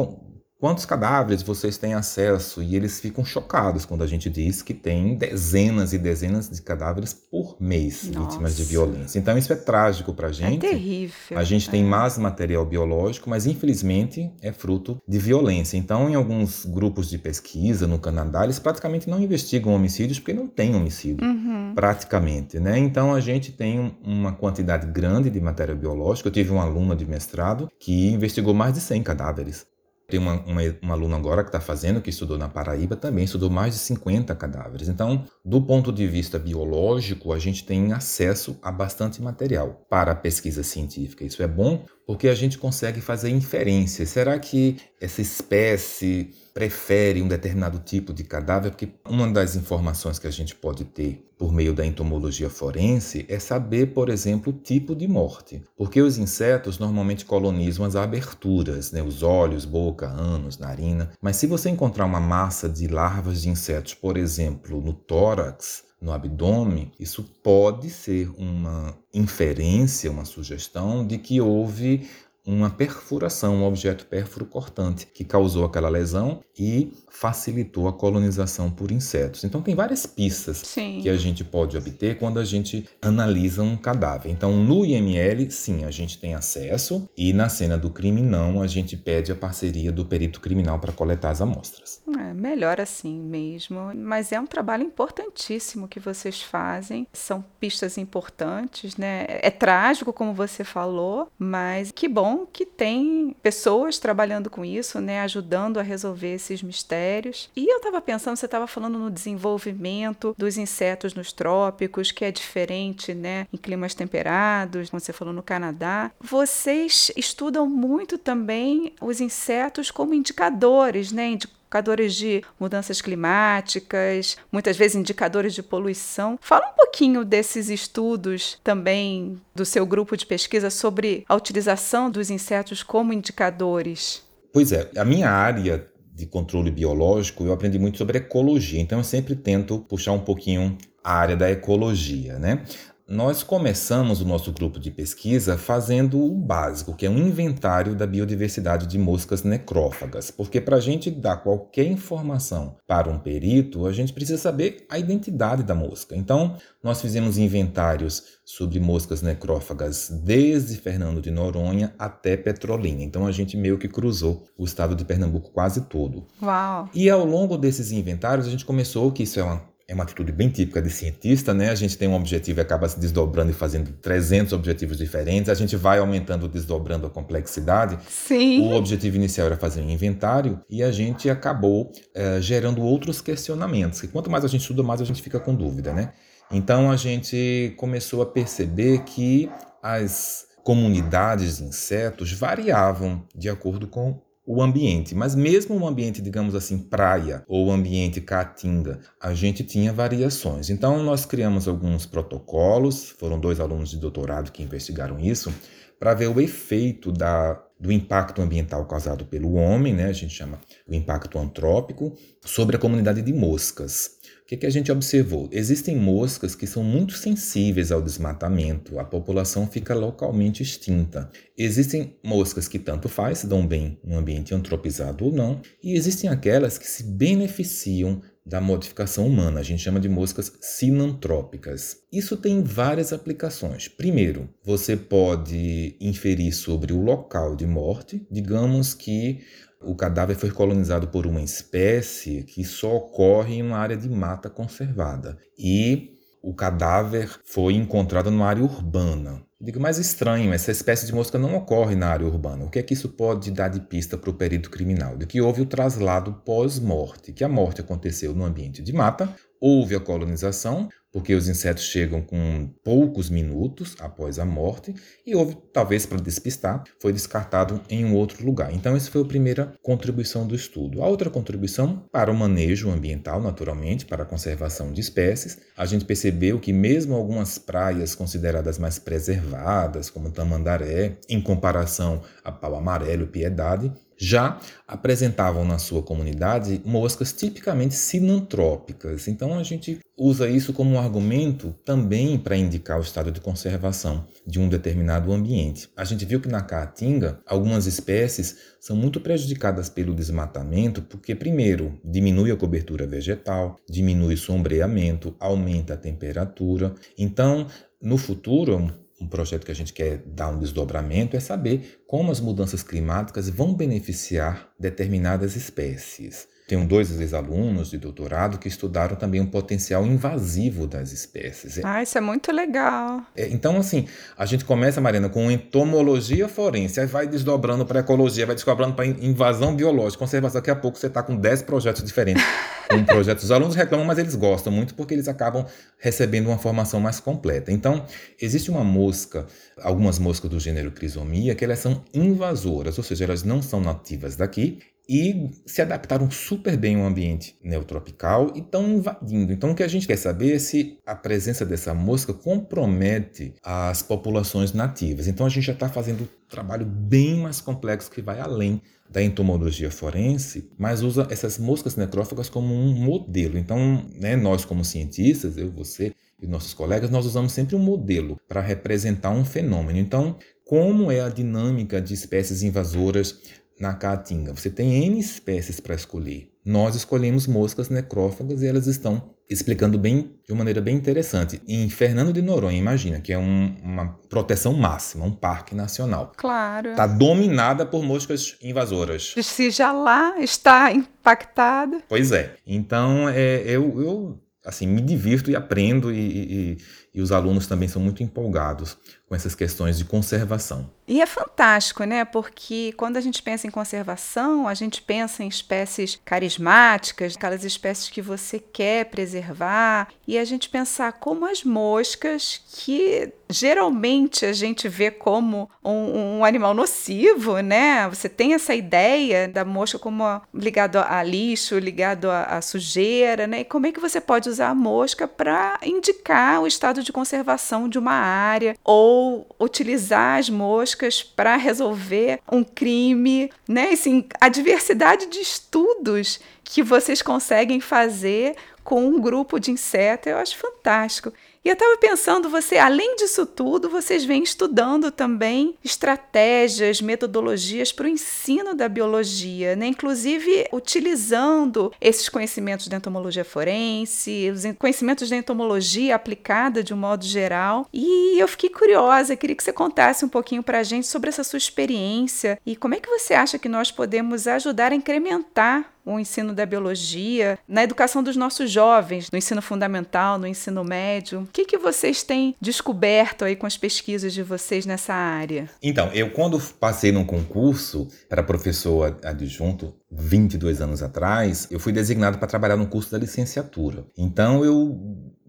quantos 0.63 0.87
cadáveres 0.87 1.43
vocês 1.43 1.77
têm 1.77 1.93
acesso? 1.93 2.63
E 2.63 2.77
eles 2.77 3.01
ficam 3.01 3.25
chocados 3.25 3.85
quando 3.85 4.05
a 4.05 4.07
gente 4.07 4.31
diz 4.31 4.63
que 4.63 4.73
tem 4.73 5.17
dezenas 5.17 5.93
e 5.93 5.99
dezenas 5.99 6.49
de 6.49 6.63
cadáveres 6.63 7.13
por 7.13 7.57
mês 7.61 8.05
Nossa. 8.05 8.21
vítimas 8.31 8.57
de 8.57 8.63
violência. 8.63 9.19
Então 9.19 9.37
isso 9.37 9.53
é 9.53 9.57
trágico 9.57 10.15
para 10.15 10.29
a 10.29 10.33
gente. 10.33 10.65
É 10.65 10.71
terrível. 10.71 11.37
A 11.37 11.43
gente 11.43 11.67
é. 11.67 11.73
tem 11.73 11.83
mais 11.83 12.17
material 12.17 12.65
biológico, 12.65 13.29
mas 13.29 13.45
infelizmente 13.45 14.31
é 14.41 14.53
fruto 14.53 15.03
de 15.09 15.19
violência. 15.19 15.77
Então, 15.77 16.09
em 16.09 16.15
alguns 16.15 16.65
grupos 16.65 17.11
de 17.11 17.19
pesquisa 17.19 17.89
no 17.89 17.99
Canadá, 17.99 18.45
eles 18.45 18.61
praticamente 18.61 19.11
não 19.11 19.21
investigam 19.21 19.75
homicídios 19.75 20.21
porque 20.21 20.33
não 20.33 20.47
tem 20.47 20.77
homicídio, 20.77 21.27
uhum. 21.27 21.42
Praticamente, 21.75 22.59
né? 22.59 22.79
Então 22.79 23.15
a 23.15 23.21
gente 23.21 23.53
tem 23.53 23.97
uma 24.05 24.33
quantidade 24.33 24.87
grande 24.87 25.31
de 25.31 25.41
material 25.41 25.77
biológico. 25.77 26.29
Eu 26.29 26.33
tive 26.33 26.51
uma 26.51 26.63
aluna 26.63 26.95
de 26.97 27.07
mestrado 27.07 27.71
que 27.79 28.09
investigou 28.11 28.55
mais 28.55 28.75
de 28.75 28.81
100 28.81 29.03
cadáveres. 29.03 29.67
Tem 30.13 30.21
uma, 30.21 30.35
uma, 30.43 30.61
uma 30.83 30.95
aluna 30.95 31.17
agora 31.17 31.43
que 31.43 31.49
está 31.49 31.61
fazendo, 31.61 32.03
que 32.03 32.11
estudou 32.11 32.37
na 32.37 32.47
Paraíba, 32.47 32.95
também 32.95 33.25
estudou 33.25 33.49
mais 33.49 33.73
de 33.73 33.81
50 33.81 34.35
cadáveres. 34.35 34.89
Então, 34.89 35.25
do 35.43 35.63
ponto 35.63 35.91
de 35.91 36.07
vista 36.07 36.39
biológico, 36.39 37.33
a 37.33 37.39
gente 37.39 37.65
tem 37.65 37.95
acesso 37.95 38.59
a 38.63 38.71
bastante 38.71 39.23
material 39.23 39.87
para 39.89 40.13
a 40.13 40.15
pesquisa 40.15 40.63
científica. 40.63 41.25
Isso 41.25 41.43
é 41.43 41.49
bom 41.49 41.87
porque 42.07 42.29
a 42.29 42.35
gente 42.35 42.59
consegue 42.59 43.01
fazer 43.01 43.31
inferências. 43.31 44.11
Será 44.11 44.39
que 44.39 44.77
essa 45.01 45.21
espécie 45.21 46.31
prefere 46.53 47.23
um 47.23 47.29
determinado 47.29 47.79
tipo 47.79 48.13
de 48.13 48.25
cadáver? 48.25 48.71
Porque 48.71 48.89
uma 49.09 49.31
das 49.31 49.57
informações 49.57 50.19
que 50.19 50.27
a 50.27 50.31
gente 50.31 50.55
pode 50.55 50.85
ter 50.85 51.27
por 51.39 51.53
meio 51.53 51.75
da 51.75 51.85
entomologia 51.85 52.49
forense 52.49 53.27
é 53.29 53.39
saber, 53.39 53.87
por 53.87 54.09
exemplo, 54.09 54.53
o 54.53 54.57
tipo 54.57 54.95
de 54.95 55.09
morte. 55.09 55.63
Porque 55.77 56.01
os 56.01 56.19
insetos 56.19 56.79
normalmente 56.79 57.25
colonizam 57.25 57.85
as 57.85 57.97
aberturas, 57.97 58.93
né? 58.93 59.03
os 59.03 59.23
olhos, 59.23 59.65
boca, 59.65 60.07
ânus, 60.07 60.59
narina. 60.59 61.11
Mas 61.21 61.37
se 61.37 61.47
você 61.47 61.69
encontrar 61.69 62.05
uma 62.05 62.21
massa 62.21 62.69
de 62.69 62.87
larvas 62.87 63.43
de 63.43 63.49
insetos, 63.49 63.95
por 63.95 64.17
exemplo, 64.17 64.81
no 64.81 64.93
tórax, 64.93 65.83
no 66.01 66.13
abdômen, 66.13 66.93
isso 66.99 67.23
pode 67.43 67.89
ser 67.91 68.29
uma 68.37 68.95
inferência, 69.13 70.11
uma 70.11 70.25
sugestão 70.25 71.07
de 71.07 71.19
que 71.19 71.41
houve 71.41 72.09
uma 72.47 72.71
perfuração, 72.71 73.57
um 73.57 73.65
objeto 73.65 74.07
pérfuro 74.07 74.45
cortante, 74.45 75.07
que 75.07 75.25
causou 75.25 75.65
aquela 75.65 75.89
lesão 75.89 76.41
e 76.59 76.93
facilitou 77.09 77.87
a 77.87 77.93
colonização 77.93 78.71
por 78.71 78.91
insetos. 78.91 79.45
Então 79.45 79.63
tem 79.63 79.75
várias 79.75 80.07
pistas 80.07 80.59
Sim. 80.59 81.01
que 81.03 81.09
a 81.09 81.17
gente 81.17 81.45
pode 81.45 81.77
obter 81.77 82.19
quando 82.19 82.41
a 82.41 82.45
gente 82.45 82.89
analisa 83.01 83.63
um 83.63 83.77
cadáver. 83.77 84.31
Então 84.31 84.53
no 84.53 84.85
IML, 84.85 85.51
sim, 85.51 85.85
a 85.85 85.91
gente 85.91 86.19
tem 86.19 86.35
acesso 86.35 87.09
e 87.17 87.33
na 87.33 87.49
cena 87.49 87.79
do 87.79 87.91
crime 87.91 88.23
não, 88.23 88.61
a 88.61 88.67
gente 88.67 88.97
pede 88.97 89.31
a 89.31 89.37
parceria 89.37 89.93
do 89.93 90.05
perito 90.05 90.41
criminal 90.41 90.79
para 90.79 90.93
coletar 90.93 91.31
as 91.31 91.41
amostras. 91.41 92.03
É, 92.19 92.35
melhor 92.35 92.81
assim 92.81 93.21
mesmo, 93.21 93.93
mas 93.95 94.33
é 94.33 94.41
um 94.41 94.47
trabalho 94.47 94.83
importantíssimo 94.83 95.87
que 95.87 96.01
vocês 96.01 96.43
fazem. 96.43 97.07
São 97.13 97.45
pistas 97.61 97.99
importantes, 97.99 98.97
né? 98.97 99.27
É 99.29 99.51
trágico 99.51 100.13
como 100.13 100.35
você 100.35 100.65
falou, 100.65 101.29
mas 101.39 101.93
que 101.93 102.09
bom 102.09 102.32
que 102.53 102.67
tem 102.67 103.35
pessoas 103.43 103.99
trabalhando 103.99 104.51
com 104.51 104.65
isso, 104.65 105.01
né, 105.01 105.21
ajudando 105.21 105.79
a 105.79 105.83
resolver 105.83 106.35
esses 106.35 106.63
mistérios. 106.63 107.51
E 107.55 107.71
eu 107.71 107.79
estava 107.79 108.01
pensando, 108.01 108.37
você 108.37 108.47
estava 108.47 108.67
falando 108.67 108.99
no 108.99 109.11
desenvolvimento 109.11 110.35
dos 110.37 110.57
insetos 110.57 111.15
nos 111.15 111.33
trópicos, 111.33 112.11
que 112.11 112.25
é 112.25 112.31
diferente, 112.31 113.15
né, 113.15 113.47
em 113.53 113.57
climas 113.57 113.95
temperados, 113.95 114.91
como 114.91 115.01
você 115.01 115.13
falou 115.13 115.33
no 115.33 115.43
Canadá. 115.43 116.11
Vocês 116.21 117.11
estudam 117.17 117.69
muito 117.69 118.19
também 118.19 118.93
os 119.01 119.21
insetos 119.21 119.91
como 119.91 120.15
indicadores, 120.15 121.13
né, 121.13 121.37
indicadores 121.73 122.15
de 122.15 122.43
mudanças 122.61 123.01
climáticas, 123.01 124.37
muitas 124.51 124.77
vezes 124.77 124.95
indicadores 124.95 125.55
de 125.55 125.63
poluição. 125.63 126.39
Fala 126.43 126.69
um 126.69 126.77
pouquinho 126.77 127.25
desses 127.25 127.71
estudos 127.71 128.59
também 128.63 129.41
do 129.55 129.65
seu 129.65 129.87
grupo 129.87 130.15
de 130.15 130.27
pesquisa 130.27 130.69
sobre 130.69 131.25
a 131.27 131.35
utilização 131.35 132.11
dos 132.11 132.29
insetos 132.29 132.83
como 132.83 133.15
indicadores. 133.15 134.23
Pois 134.53 134.71
é, 134.71 134.91
a 134.97 135.05
minha 135.05 135.31
área 135.31 135.89
de 136.15 136.27
controle 136.27 136.71
biológico, 136.71 137.43
eu 137.45 137.55
aprendi 137.55 137.79
muito 137.79 137.97
sobre 137.97 138.19
ecologia, 138.19 138.79
então 138.79 138.99
eu 138.99 139.05
sempre 139.05 139.35
tento 139.35 139.79
puxar 139.79 140.13
um 140.13 140.21
pouquinho 140.21 140.77
a 141.03 141.15
área 141.15 141.37
da 141.37 141.51
ecologia, 141.51 142.39
né? 142.39 142.63
Nós 143.13 143.43
começamos 143.43 144.23
o 144.23 144.25
nosso 144.25 144.51
grupo 144.53 144.81
de 144.81 144.91
pesquisa 144.91 145.59
fazendo 145.59 146.19
o 146.19 146.35
básico, 146.35 146.95
que 146.95 147.05
é 147.05 147.11
um 147.11 147.19
inventário 147.19 147.95
da 147.95 148.07
biodiversidade 148.07 148.87
de 148.87 148.97
moscas 148.97 149.43
necrófagas, 149.43 150.31
porque 150.31 150.63
para 150.63 150.79
a 150.79 150.81
gente 150.81 151.11
dar 151.11 151.37
qualquer 151.37 151.85
informação 151.85 152.79
para 152.87 153.11
um 153.11 153.19
perito, 153.19 153.87
a 153.87 153.93
gente 153.93 154.15
precisa 154.15 154.39
saber 154.39 154.87
a 154.89 154.99
identidade 154.99 155.63
da 155.63 155.75
mosca. 155.75 156.17
Então, 156.17 156.57
nós 156.83 157.03
fizemos 157.03 157.37
inventários 157.37 158.41
sobre 158.47 158.81
moscas 158.81 159.21
necrófagas 159.21 160.09
desde 160.25 160.79
Fernando 160.79 161.21
de 161.21 161.31
Noronha 161.31 161.95
até 161.99 162.35
Petrolina. 162.35 163.03
Então, 163.03 163.27
a 163.27 163.31
gente 163.31 163.59
meio 163.59 163.77
que 163.77 163.89
cruzou 163.89 164.47
o 164.57 164.65
estado 164.65 164.97
de 164.97 165.05
Pernambuco 165.05 165.51
quase 165.51 165.83
todo. 165.83 166.27
Uau! 166.41 166.89
E 166.95 167.11
ao 167.11 167.27
longo 167.27 167.59
desses 167.59 167.93
inventários, 167.93 168.47
a 168.47 168.51
gente 168.51 168.65
começou, 168.65 169.13
que 169.13 169.25
isso 169.25 169.39
é 169.39 169.43
uma 169.43 169.72
é 169.89 169.95
uma 169.95 170.05
atitude 170.05 170.33
bem 170.33 170.49
típica 170.49 170.81
de 170.81 170.91
cientista, 170.91 171.53
né? 171.53 171.71
A 171.71 171.75
gente 171.75 171.97
tem 171.99 172.09
um 172.09 172.15
objetivo 172.15 172.61
e 172.61 172.63
acaba 172.63 172.89
se 172.89 172.99
desdobrando 172.99 173.51
e 173.51 173.55
fazendo 173.55 173.93
300 173.93 174.53
objetivos 174.53 174.99
diferentes. 174.99 175.49
A 175.49 175.55
gente 175.55 175.77
vai 175.77 175.99
aumentando, 175.99 176.49
desdobrando 176.49 177.07
a 177.07 177.11
complexidade. 177.11 177.99
Sim. 178.09 178.61
O 178.63 178.75
objetivo 178.75 179.17
inicial 179.17 179.47
era 179.47 179.57
fazer 179.57 179.83
um 179.83 179.91
inventário 179.91 180.61
e 180.71 180.83
a 180.83 180.91
gente 180.91 181.29
acabou 181.29 181.91
é, 182.15 182.41
gerando 182.41 182.83
outros 182.83 183.21
questionamentos. 183.21 184.01
Que 184.01 184.09
quanto 184.09 184.31
mais 184.31 184.45
a 184.45 184.49
gente 184.49 184.63
estuda, 184.63 184.83
mais 184.83 185.01
a 185.01 185.05
gente 185.05 185.23
fica 185.23 185.39
com 185.39 185.55
dúvida, 185.55 185.93
né? 185.93 186.13
Então 186.51 186.91
a 186.91 186.97
gente 186.97 187.75
começou 187.77 188.23
a 188.23 188.27
perceber 188.27 189.05
que 189.05 189.51
as 189.83 190.47
comunidades 190.63 191.59
de 191.59 191.65
insetos 191.65 192.33
variavam 192.33 193.27
de 193.35 193.49
acordo 193.49 193.89
com 193.89 194.21
o 194.55 194.61
ambiente, 194.61 195.15
mas 195.15 195.35
mesmo 195.35 195.79
o 195.79 195.87
ambiente, 195.87 196.21
digamos 196.21 196.55
assim, 196.55 196.77
praia 196.77 197.43
ou 197.49 197.71
ambiente 197.71 198.21
caatinga, 198.21 199.01
a 199.19 199.33
gente 199.33 199.65
tinha 199.65 199.93
variações. 199.93 200.69
Então 200.69 201.03
nós 201.03 201.25
criamos 201.25 201.67
alguns 201.67 202.05
protocolos, 202.05 203.11
foram 203.19 203.41
dois 203.41 203.59
alunos 203.61 203.91
de 203.91 203.97
doutorado 203.97 204.53
que 204.53 204.63
investigaram 204.63 205.19
isso, 205.19 205.51
para 205.99 206.13
ver 206.13 206.29
o 206.29 206.41
efeito 206.41 207.11
da, 207.11 207.63
do 207.81 207.91
impacto 207.91 208.43
ambiental 208.43 208.85
causado 208.85 209.25
pelo 209.25 209.55
homem, 209.55 209.95
né? 209.95 210.07
a 210.07 210.13
gente 210.13 210.35
chama 210.35 210.61
o 210.87 210.95
impacto 210.95 211.39
antrópico, 211.39 212.15
sobre 212.45 212.77
a 212.77 212.79
comunidade 212.79 213.23
de 213.23 213.33
moscas 213.33 214.19
que, 214.53 214.59
que 214.59 214.67
a 214.67 214.71
gente 214.71 214.93
observou? 214.93 215.49
Existem 215.51 215.97
moscas 215.97 216.55
que 216.55 216.67
são 216.67 216.85
muito 216.85 217.15
sensíveis 217.15 217.91
ao 217.91 218.03
desmatamento, 218.03 218.99
a 218.99 219.05
população 219.05 219.67
fica 219.67 219.95
localmente 219.95 220.63
extinta. 220.63 221.31
Existem 221.57 222.19
moscas 222.23 222.69
que 222.69 222.79
tanto 222.79 223.09
faz, 223.09 223.39
se 223.39 223.47
dão 223.47 223.67
bem 223.67 223.99
no 224.05 224.19
ambiente 224.19 224.55
antropizado 224.55 225.25
ou 225.25 225.33
não, 225.33 225.63
e 225.83 225.95
existem 225.95 226.29
aquelas 226.29 226.77
que 226.77 226.87
se 226.87 227.03
beneficiam 227.03 228.21
da 228.45 228.61
modificação 228.61 229.27
humana, 229.27 229.61
a 229.61 229.63
gente 229.63 229.83
chama 229.83 230.01
de 230.01 230.09
moscas 230.09 230.53
sinantrópicas. 230.61 231.99
Isso 232.13 232.37
tem 232.37 232.63
várias 232.63 233.13
aplicações. 233.13 233.87
Primeiro, 233.87 234.51
você 234.65 234.97
pode 234.97 235.97
inferir 236.01 236.53
sobre 236.53 236.93
o 236.93 237.01
local 237.01 237.55
de 237.55 237.67
morte, 237.67 238.27
digamos 238.29 238.95
que 238.95 239.41
o 239.85 239.95
cadáver 239.95 240.37
foi 240.37 240.51
colonizado 240.51 241.09
por 241.09 241.27
uma 241.27 241.41
espécie 241.41 242.43
que 242.43 242.65
só 242.65 242.97
ocorre 242.97 243.57
em 243.57 243.63
uma 243.63 243.79
área 243.79 243.97
de 243.97 244.09
mata 244.09 244.49
conservada. 244.51 245.39
E 245.59 246.13
o 246.43 246.53
cadáver 246.53 247.31
foi 247.45 247.75
encontrado 247.75 248.31
numa 248.31 248.47
área 248.47 248.65
urbana. 248.65 249.43
digo, 249.61 249.79
mais 249.79 249.99
estranho, 249.99 250.53
essa 250.53 250.73
espécie 250.73 251.07
de 251.07 251.15
mosca 251.15 251.39
não 251.39 251.55
ocorre 251.55 251.95
na 251.95 252.09
área 252.09 252.27
urbana. 252.27 252.65
O 252.65 252.71
que 252.71 252.81
é 252.81 252.83
que 252.83 252.95
isso 252.95 253.11
pode 253.11 253.51
dar 253.53 253.69
de 253.69 253.81
pista 253.81 254.19
para 254.19 254.31
o 254.31 254.35
perito 254.35 254.69
criminal? 254.69 255.17
De 255.17 255.25
que 255.25 255.41
houve 255.41 255.63
o 255.63 255.67
traslado 255.67 256.33
pós-morte, 256.45 257.33
que 257.33 257.45
a 257.45 257.49
morte 257.49 257.81
aconteceu 257.81 258.35
no 258.35 258.45
ambiente 258.45 258.83
de 258.83 258.93
mata, 258.93 259.33
houve 259.61 259.95
a 259.95 260.01
colonização, 260.01 260.89
porque 261.13 261.35
os 261.35 261.49
insetos 261.49 261.85
chegam 261.85 262.23
com 262.23 262.71
poucos 262.83 263.29
minutos 263.29 263.95
após 264.01 264.39
a 264.39 264.45
morte 264.45 264.95
e 265.27 265.35
houve, 265.35 265.57
talvez 265.73 266.07
para 266.07 266.19
despistar, 266.19 266.83
foi 267.01 267.13
descartado 267.13 267.81
em 267.89 268.05
um 268.05 268.15
outro 268.15 268.45
lugar. 268.45 268.73
Então, 268.73 268.97
essa 268.97 269.11
foi 269.11 269.21
a 269.21 269.27
primeira 269.27 269.75
contribuição 269.83 270.47
do 270.47 270.55
estudo. 270.55 271.03
A 271.03 271.07
outra 271.07 271.29
contribuição 271.29 272.05
para 272.11 272.31
o 272.31 272.35
manejo 272.35 272.91
ambiental, 272.91 273.41
naturalmente, 273.43 274.07
para 274.07 274.23
a 274.23 274.27
conservação 274.27 274.91
de 274.91 275.01
espécies, 275.01 275.59
a 275.77 275.85
gente 275.85 276.05
percebeu 276.05 276.59
que 276.59 276.73
mesmo 276.73 277.15
algumas 277.15 277.59
praias 277.59 278.15
consideradas 278.15 278.79
mais 278.79 278.99
preservadas, 278.99 280.09
como 280.09 280.31
Tamandaré, 280.31 281.19
em 281.29 281.41
comparação 281.41 282.23
a 282.43 282.51
Pau 282.51 282.75
Amarelo 282.75 283.27
Piedade, 283.27 283.93
já 284.17 284.61
apresentavam 284.87 285.65
na 285.65 285.79
sua 285.79 286.03
comunidade 286.03 286.81
moscas 286.85 287.33
tipicamente 287.33 287.95
sinantrópicas. 287.95 289.29
Então 289.29 289.59
a 289.59 289.63
gente 289.63 289.99
usa 290.17 290.49
isso 290.49 290.73
como 290.73 290.95
um 290.95 290.99
argumento 290.99 291.75
também 291.85 292.39
para 292.39 292.57
indicar 292.57 292.99
o 292.99 293.03
estado 293.03 293.33
de 293.33 293.41
conservação 293.41 294.27
de 294.47 294.61
um 294.61 294.69
determinado 294.69 295.33
ambiente. 295.33 295.89
A 295.97 296.05
gente 296.05 296.25
viu 296.25 296.41
que 296.41 296.49
na 296.49 296.63
Caatinga 296.63 297.41
algumas 297.47 297.87
espécies 297.87 298.57
são 298.79 298.95
muito 298.95 299.21
prejudicadas 299.21 299.89
pelo 299.89 300.15
desmatamento 300.15 301.03
porque 301.03 301.35
primeiro 301.35 301.99
diminui 302.05 302.51
a 302.51 302.57
cobertura 302.57 303.07
vegetal, 303.07 303.77
diminui 303.89 304.35
o 304.35 304.39
sombreamento, 304.39 305.35
aumenta 305.41 305.95
a 305.95 305.97
temperatura. 305.97 306.95
Então, 307.19 307.67
no 308.01 308.19
futuro, 308.19 308.93
um 309.23 309.29
projeto 309.29 309.65
que 309.65 309.71
a 309.71 309.75
gente 309.75 309.93
quer 309.93 310.19
dar 310.27 310.49
um 310.49 310.59
desdobramento 310.59 311.37
é 311.37 311.41
saber 311.41 312.03
como 312.07 312.33
as 312.33 312.41
mudanças 312.41 312.83
climáticas 312.83 313.49
vão 313.49 313.73
beneficiar 313.73 314.72
determinadas 314.83 315.57
espécies. 315.57 316.49
Tenho 316.67 316.87
dois 316.87 317.21
ex-alunos 317.21 317.91
de 317.91 317.99
doutorado 317.99 318.57
que 318.57 318.69
estudaram 318.69 319.17
também 319.17 319.41
o 319.41 319.47
potencial 319.47 320.07
invasivo 320.07 320.87
das 320.87 321.13
espécies. 321.13 321.85
Ah, 321.85 322.03
isso 322.03 322.17
é 322.17 322.21
muito 322.21 322.51
legal. 322.51 323.21
É, 323.37 323.49
então, 323.49 323.77
assim, 323.77 324.07
a 324.39 324.47
gente 324.47 324.65
começa, 324.65 325.01
Mariana, 325.01 325.29
com 325.29 325.51
entomologia 325.51 326.49
forense, 326.49 327.01
aí 327.01 327.07
vai 327.07 327.27
desdobrando 327.27 327.85
para 327.85 328.01
ecologia, 328.01 328.47
vai 328.47 328.55
desdobrando 328.55 328.95
para 328.95 329.05
invasão 329.07 329.75
biológica, 329.75 330.21
conservação. 330.21 330.61
Daqui 330.61 330.71
a 330.71 330.77
pouco 330.77 330.99
você 330.99 331.09
está 331.09 331.23
com 331.23 331.37
10 331.37 331.63
projetos 331.63 332.03
diferentes. 332.03 332.43
um 332.91 333.05
projeto. 333.05 333.41
Os 333.41 333.51
alunos 333.51 333.75
reclamam, 333.75 334.07
mas 334.07 334.19
eles 334.19 334.35
gostam 334.35 334.73
muito 334.73 334.95
porque 334.95 335.15
eles 335.15 335.29
acabam 335.29 335.67
recebendo 335.99 336.47
uma 336.47 336.59
formação 336.59 337.01
mais 337.01 337.21
completa. 337.21 337.73
Então, 337.73 338.07
existe 338.41 338.71
uma 338.71 338.85
mosca, 338.85 339.47
algumas 339.83 340.19
moscas 340.19 340.51
do 340.51 340.61
gênero 340.61 340.91
Crisomia, 340.91 341.55
que 341.55 341.65
elas 341.65 341.81
são 341.81 342.03
invasoras, 342.15 342.97
ou 342.99 343.05
seja, 343.05 343.25
elas 343.25 343.43
não 343.43 343.61
são 343.61 343.81
nativas 343.81 344.37
daqui 344.37 344.72
e 345.09 345.51
se 345.67 345.83
adaptaram 345.83 346.31
super 346.31 346.77
bem 346.77 346.97
ao 346.97 347.07
ambiente 347.07 347.57
neotropical 347.63 348.53
e 348.55 348.61
estão 348.61 348.89
invadindo. 348.89 349.53
Então, 349.53 349.73
o 349.73 349.75
que 349.75 349.83
a 349.83 349.89
gente 349.89 350.07
quer 350.07 350.17
saber 350.17 350.55
é 350.55 350.59
se 350.59 350.99
a 351.05 351.15
presença 351.15 351.67
dessa 351.67 351.93
mosca 351.93 352.33
compromete 352.33 353.55
as 353.63 354.03
populações 354.03 354.73
nativas. 354.73 355.27
Então, 355.27 355.47
a 355.47 355.49
gente 355.49 355.65
já 355.65 355.73
está 355.73 355.89
fazendo 355.89 356.23
um 356.23 356.49
trabalho 356.49 356.87
bem 356.87 357.37
mais 357.37 357.61
complexo 357.61 358.11
que 358.11 358.23
vai 358.23 358.41
além 358.41 358.81
da 359.11 359.23
entomologia 359.23 359.91
forense, 359.91 360.71
mas 360.79 361.03
usa 361.03 361.27
essas 361.31 361.59
moscas 361.59 361.97
necrófagas 361.97 362.49
como 362.49 362.75
um 362.75 362.95
modelo. 362.95 363.59
Então, 363.59 364.07
né, 364.15 364.37
nós 364.37 364.65
como 364.65 364.85
cientistas, 364.85 365.59
eu, 365.59 365.71
você 365.71 366.15
e 366.41 366.47
nossos 366.47 366.75
colegas, 366.75 367.11
nós 367.11 367.27
usamos 367.27 367.53
sempre 367.53 367.77
um 367.77 367.79
modelo 367.79 368.41
para 368.49 368.61
representar 368.61 369.31
um 369.31 369.45
fenômeno. 369.45 369.99
Então, 369.99 370.37
como 370.65 371.13
é 371.13 371.21
a 371.21 371.29
dinâmica 371.29 372.01
de 372.01 372.15
espécies 372.15 372.63
invasoras 372.63 373.39
na 373.79 373.95
caatinga. 373.95 374.55
Você 374.55 374.71
tem 374.71 375.05
N 375.05 375.19
espécies 375.19 375.81
para 375.81 375.95
escolher. 375.95 376.51
Nós 376.65 376.95
escolhemos 376.95 377.47
moscas 377.47 377.89
necrófagas 377.89 378.63
e 378.63 378.67
elas 378.67 378.87
estão 378.87 379.31
explicando 379.51 379.99
bem 379.99 380.33
de 380.47 380.53
uma 380.53 380.59
maneira 380.59 380.81
bem 380.81 380.97
interessante. 380.97 381.61
Em 381.67 381.89
Fernando 381.91 382.33
de 382.33 382.41
Noronha, 382.41 382.79
imagina 382.79 383.21
que 383.21 383.33
é 383.33 383.39
um, 383.39 383.75
uma 383.83 384.17
proteção 384.29 384.73
máxima, 384.73 385.25
um 385.25 385.33
parque 385.33 385.75
nacional. 385.75 386.33
Claro. 386.37 386.91
Está 386.91 387.07
dominada 387.07 387.85
por 387.85 388.03
moscas 388.03 388.57
invasoras. 388.63 389.35
Se 389.43 389.71
já 389.71 389.93
lá 389.93 390.39
está 390.41 390.93
impactada. 390.93 392.01
Pois 392.09 392.33
é. 392.33 392.55
Então, 392.67 393.29
é, 393.29 393.63
eu, 393.67 394.01
eu 394.01 394.39
assim 394.65 394.87
me 394.87 395.01
divirto 395.01 395.51
e 395.51 395.57
aprendo 395.57 396.13
e, 396.13 396.17
e, 396.17 396.73
e 396.73 396.79
os 397.21 397.33
alunos 397.33 397.67
também 397.67 397.89
são 397.89 398.01
muito 398.01 398.23
empolgados 398.23 398.97
com 399.29 399.37
essas 399.37 399.55
questões 399.55 399.99
de 399.99 400.05
conservação. 400.05 400.91
E 401.09 401.21
é 401.21 401.27
fantástico, 401.27 402.05
né? 402.05 402.25
Porque 402.25 402.93
quando 402.97 403.17
a 403.17 403.21
gente 403.21 403.43
pensa 403.43 403.67
em 403.67 403.71
conservação, 403.71 404.69
a 404.69 404.75
gente 404.75 405.03
pensa 405.03 405.43
em 405.43 405.49
espécies 405.49 406.19
carismáticas, 406.25 407.35
aquelas 407.35 407.65
espécies 407.65 408.09
que 408.09 408.23
você 408.23 408.59
quer 408.59 409.07
preservar, 409.07 410.09
e 410.27 410.39
a 410.39 410.45
gente 410.45 410.69
pensar 410.69 411.15
como 411.15 411.45
as 411.45 411.65
moscas, 411.65 412.63
que 412.73 413.33
geralmente 413.51 414.47
a 414.47 414.53
gente 414.53 414.89
vê 414.89 415.11
como 415.11 415.69
um, 415.85 416.39
um 416.39 416.45
animal 416.45 416.73
nocivo, 416.73 417.59
né? 417.61 418.09
Você 418.09 418.29
tem 418.29 418.55
essa 418.55 418.75
ideia 418.75 419.49
da 419.49 419.65
mosca 419.65 419.99
como 419.99 420.25
ligado 420.55 420.97
a 420.97 421.23
lixo, 421.23 421.79
ligado 421.79 422.31
a, 422.31 422.45
a 422.45 422.63
sujeira, 422.63 423.47
né? 423.47 423.61
E 423.61 423.65
como 423.65 423.87
é 423.87 423.93
que 423.93 424.01
você 424.01 424.21
pode 424.21 424.49
usar 424.49 424.69
a 424.69 424.75
mosca 424.75 425.27
para 425.27 425.79
indicar 425.83 426.63
o 426.63 426.67
estado 426.67 427.02
de 427.03 427.13
conservação 427.13 427.89
de 427.89 427.99
uma 427.99 428.13
área 428.13 428.77
ou 428.85 429.47
utilizar 429.59 430.39
as 430.39 430.49
moscas 430.49 431.23
para 431.23 431.57
resolver 431.57 432.41
um 432.51 432.63
crime, 432.65 433.51
né? 433.69 433.91
Assim, 433.91 434.25
a 434.41 434.49
diversidade 434.49 435.27
de 435.27 435.41
estudos 435.41 436.41
que 436.65 436.83
vocês 436.83 437.23
conseguem 437.23 437.81
fazer 437.81 438.57
com 438.85 439.07
um 439.07 439.21
grupo 439.21 439.59
de 439.59 439.71
insetos, 439.71 440.27
eu 440.27 440.39
acho 440.39 440.57
fantástico. 440.57 441.33
E 441.65 441.69
eu 441.69 441.75
estava 441.75 441.97
pensando, 441.97 442.51
você, 442.51 442.77
além 442.77 443.15
disso 443.15 443.47
tudo, 443.47 443.89
vocês 443.89 444.25
vêm 444.25 444.43
estudando 444.43 445.13
também 445.13 445.77
estratégias, 445.85 447.01
metodologias 447.01 447.93
para 447.93 448.07
o 448.07 448.09
ensino 448.09 448.75
da 448.75 448.89
biologia, 448.89 449.77
né? 449.77 449.87
Inclusive 449.87 450.67
utilizando 450.73 451.93
esses 452.01 452.29
conhecimentos 452.29 452.89
de 452.89 452.97
entomologia 452.97 453.45
forense, 453.45 454.51
os 454.51 454.65
conhecimentos 454.77 455.29
de 455.29 455.37
entomologia 455.37 456.17
aplicada 456.17 456.83
de 456.83 456.93
um 456.93 456.97
modo 456.97 457.25
geral. 457.25 457.87
E 457.93 458.41
eu 458.41 458.49
fiquei 458.49 458.69
curiosa, 458.69 459.37
queria 459.37 459.55
que 459.55 459.63
você 459.63 459.73
contasse 459.73 460.25
um 460.25 460.29
pouquinho 460.29 460.65
para 460.65 460.81
a 460.81 460.83
gente 460.83 461.07
sobre 461.07 461.29
essa 461.29 461.45
sua 461.45 461.59
experiência 461.59 462.59
e 462.67 462.75
como 462.75 462.95
é 462.95 463.01
que 463.01 463.09
você 463.09 463.35
acha 463.35 463.57
que 463.57 463.69
nós 463.69 463.93
podemos 463.93 464.49
ajudar 464.49 464.91
a 464.91 464.97
incrementar 464.97 465.92
o 466.05 466.19
ensino 466.19 466.53
da 466.53 466.67
biologia, 466.67 467.59
na 467.67 467.83
educação 467.83 468.23
dos 468.23 468.37
nossos 468.37 468.71
jovens, 468.71 469.31
no 469.31 469.39
ensino 469.39 469.63
fundamental, 469.63 470.39
no 470.39 470.47
ensino 470.47 470.85
médio. 470.85 471.41
O 471.41 471.47
que, 471.47 471.65
que 471.65 471.79
vocês 471.79 472.23
têm 472.23 472.55
descoberto 472.61 473.45
aí 473.45 473.57
com 473.57 473.67
as 473.67 473.77
pesquisas 473.77 474.33
de 474.33 474.43
vocês 474.43 474.87
nessa 474.87 475.15
área? 475.15 475.71
Então, 475.83 476.11
eu 476.13 476.31
quando 476.31 476.61
passei 476.79 477.13
num 477.13 477.25
concurso 477.25 478.09
para 478.29 478.43
professor 478.43 479.19
adjunto, 479.23 479.95
22 480.13 480.81
anos 480.81 481.03
atrás, 481.03 481.67
eu 481.71 481.81
fui 481.81 481.93
designado 481.93 482.39
para 482.39 482.47
trabalhar 482.47 482.77
no 482.77 482.87
curso 482.87 483.11
da 483.11 483.19
licenciatura. 483.19 484.05
Então 484.17 484.65
eu 484.65 484.99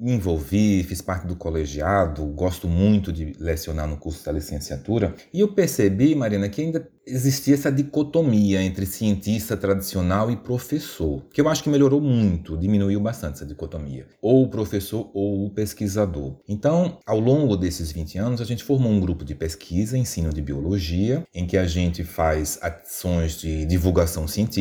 me 0.03 0.13
envolvi, 0.13 0.83
fiz 0.83 1.01
parte 1.01 1.27
do 1.27 1.35
colegiado, 1.35 2.25
gosto 2.25 2.67
muito 2.67 3.11
de 3.11 3.33
lecionar 3.39 3.87
no 3.87 3.97
curso 3.97 4.25
da 4.25 4.31
licenciatura, 4.31 5.15
e 5.33 5.39
eu 5.39 5.53
percebi, 5.53 6.15
Marina, 6.15 6.49
que 6.49 6.61
ainda 6.61 6.87
existia 7.05 7.53
essa 7.53 7.71
dicotomia 7.71 8.61
entre 8.61 8.85
cientista 8.85 9.57
tradicional 9.57 10.31
e 10.31 10.37
professor, 10.37 11.25
que 11.33 11.41
eu 11.41 11.49
acho 11.49 11.61
que 11.61 11.69
melhorou 11.69 11.99
muito, 12.01 12.57
diminuiu 12.57 12.99
bastante 12.99 13.35
essa 13.35 13.45
dicotomia, 13.45 14.07
ou 14.21 14.43
o 14.43 14.49
professor 14.49 15.09
ou 15.13 15.45
o 15.45 15.49
pesquisador. 15.49 16.37
Então, 16.47 16.99
ao 17.05 17.19
longo 17.19 17.55
desses 17.57 17.91
20 17.91 18.17
anos, 18.17 18.41
a 18.41 18.45
gente 18.45 18.63
formou 18.63 18.91
um 18.91 18.99
grupo 18.99 19.23
de 19.25 19.35
pesquisa, 19.35 19.97
ensino 19.97 20.33
de 20.33 20.41
biologia, 20.41 21.23
em 21.33 21.45
que 21.45 21.57
a 21.57 21.65
gente 21.65 22.03
faz 22.03 22.57
ações 22.61 23.39
de 23.39 23.65
divulgação 23.65 24.27
científica. 24.27 24.52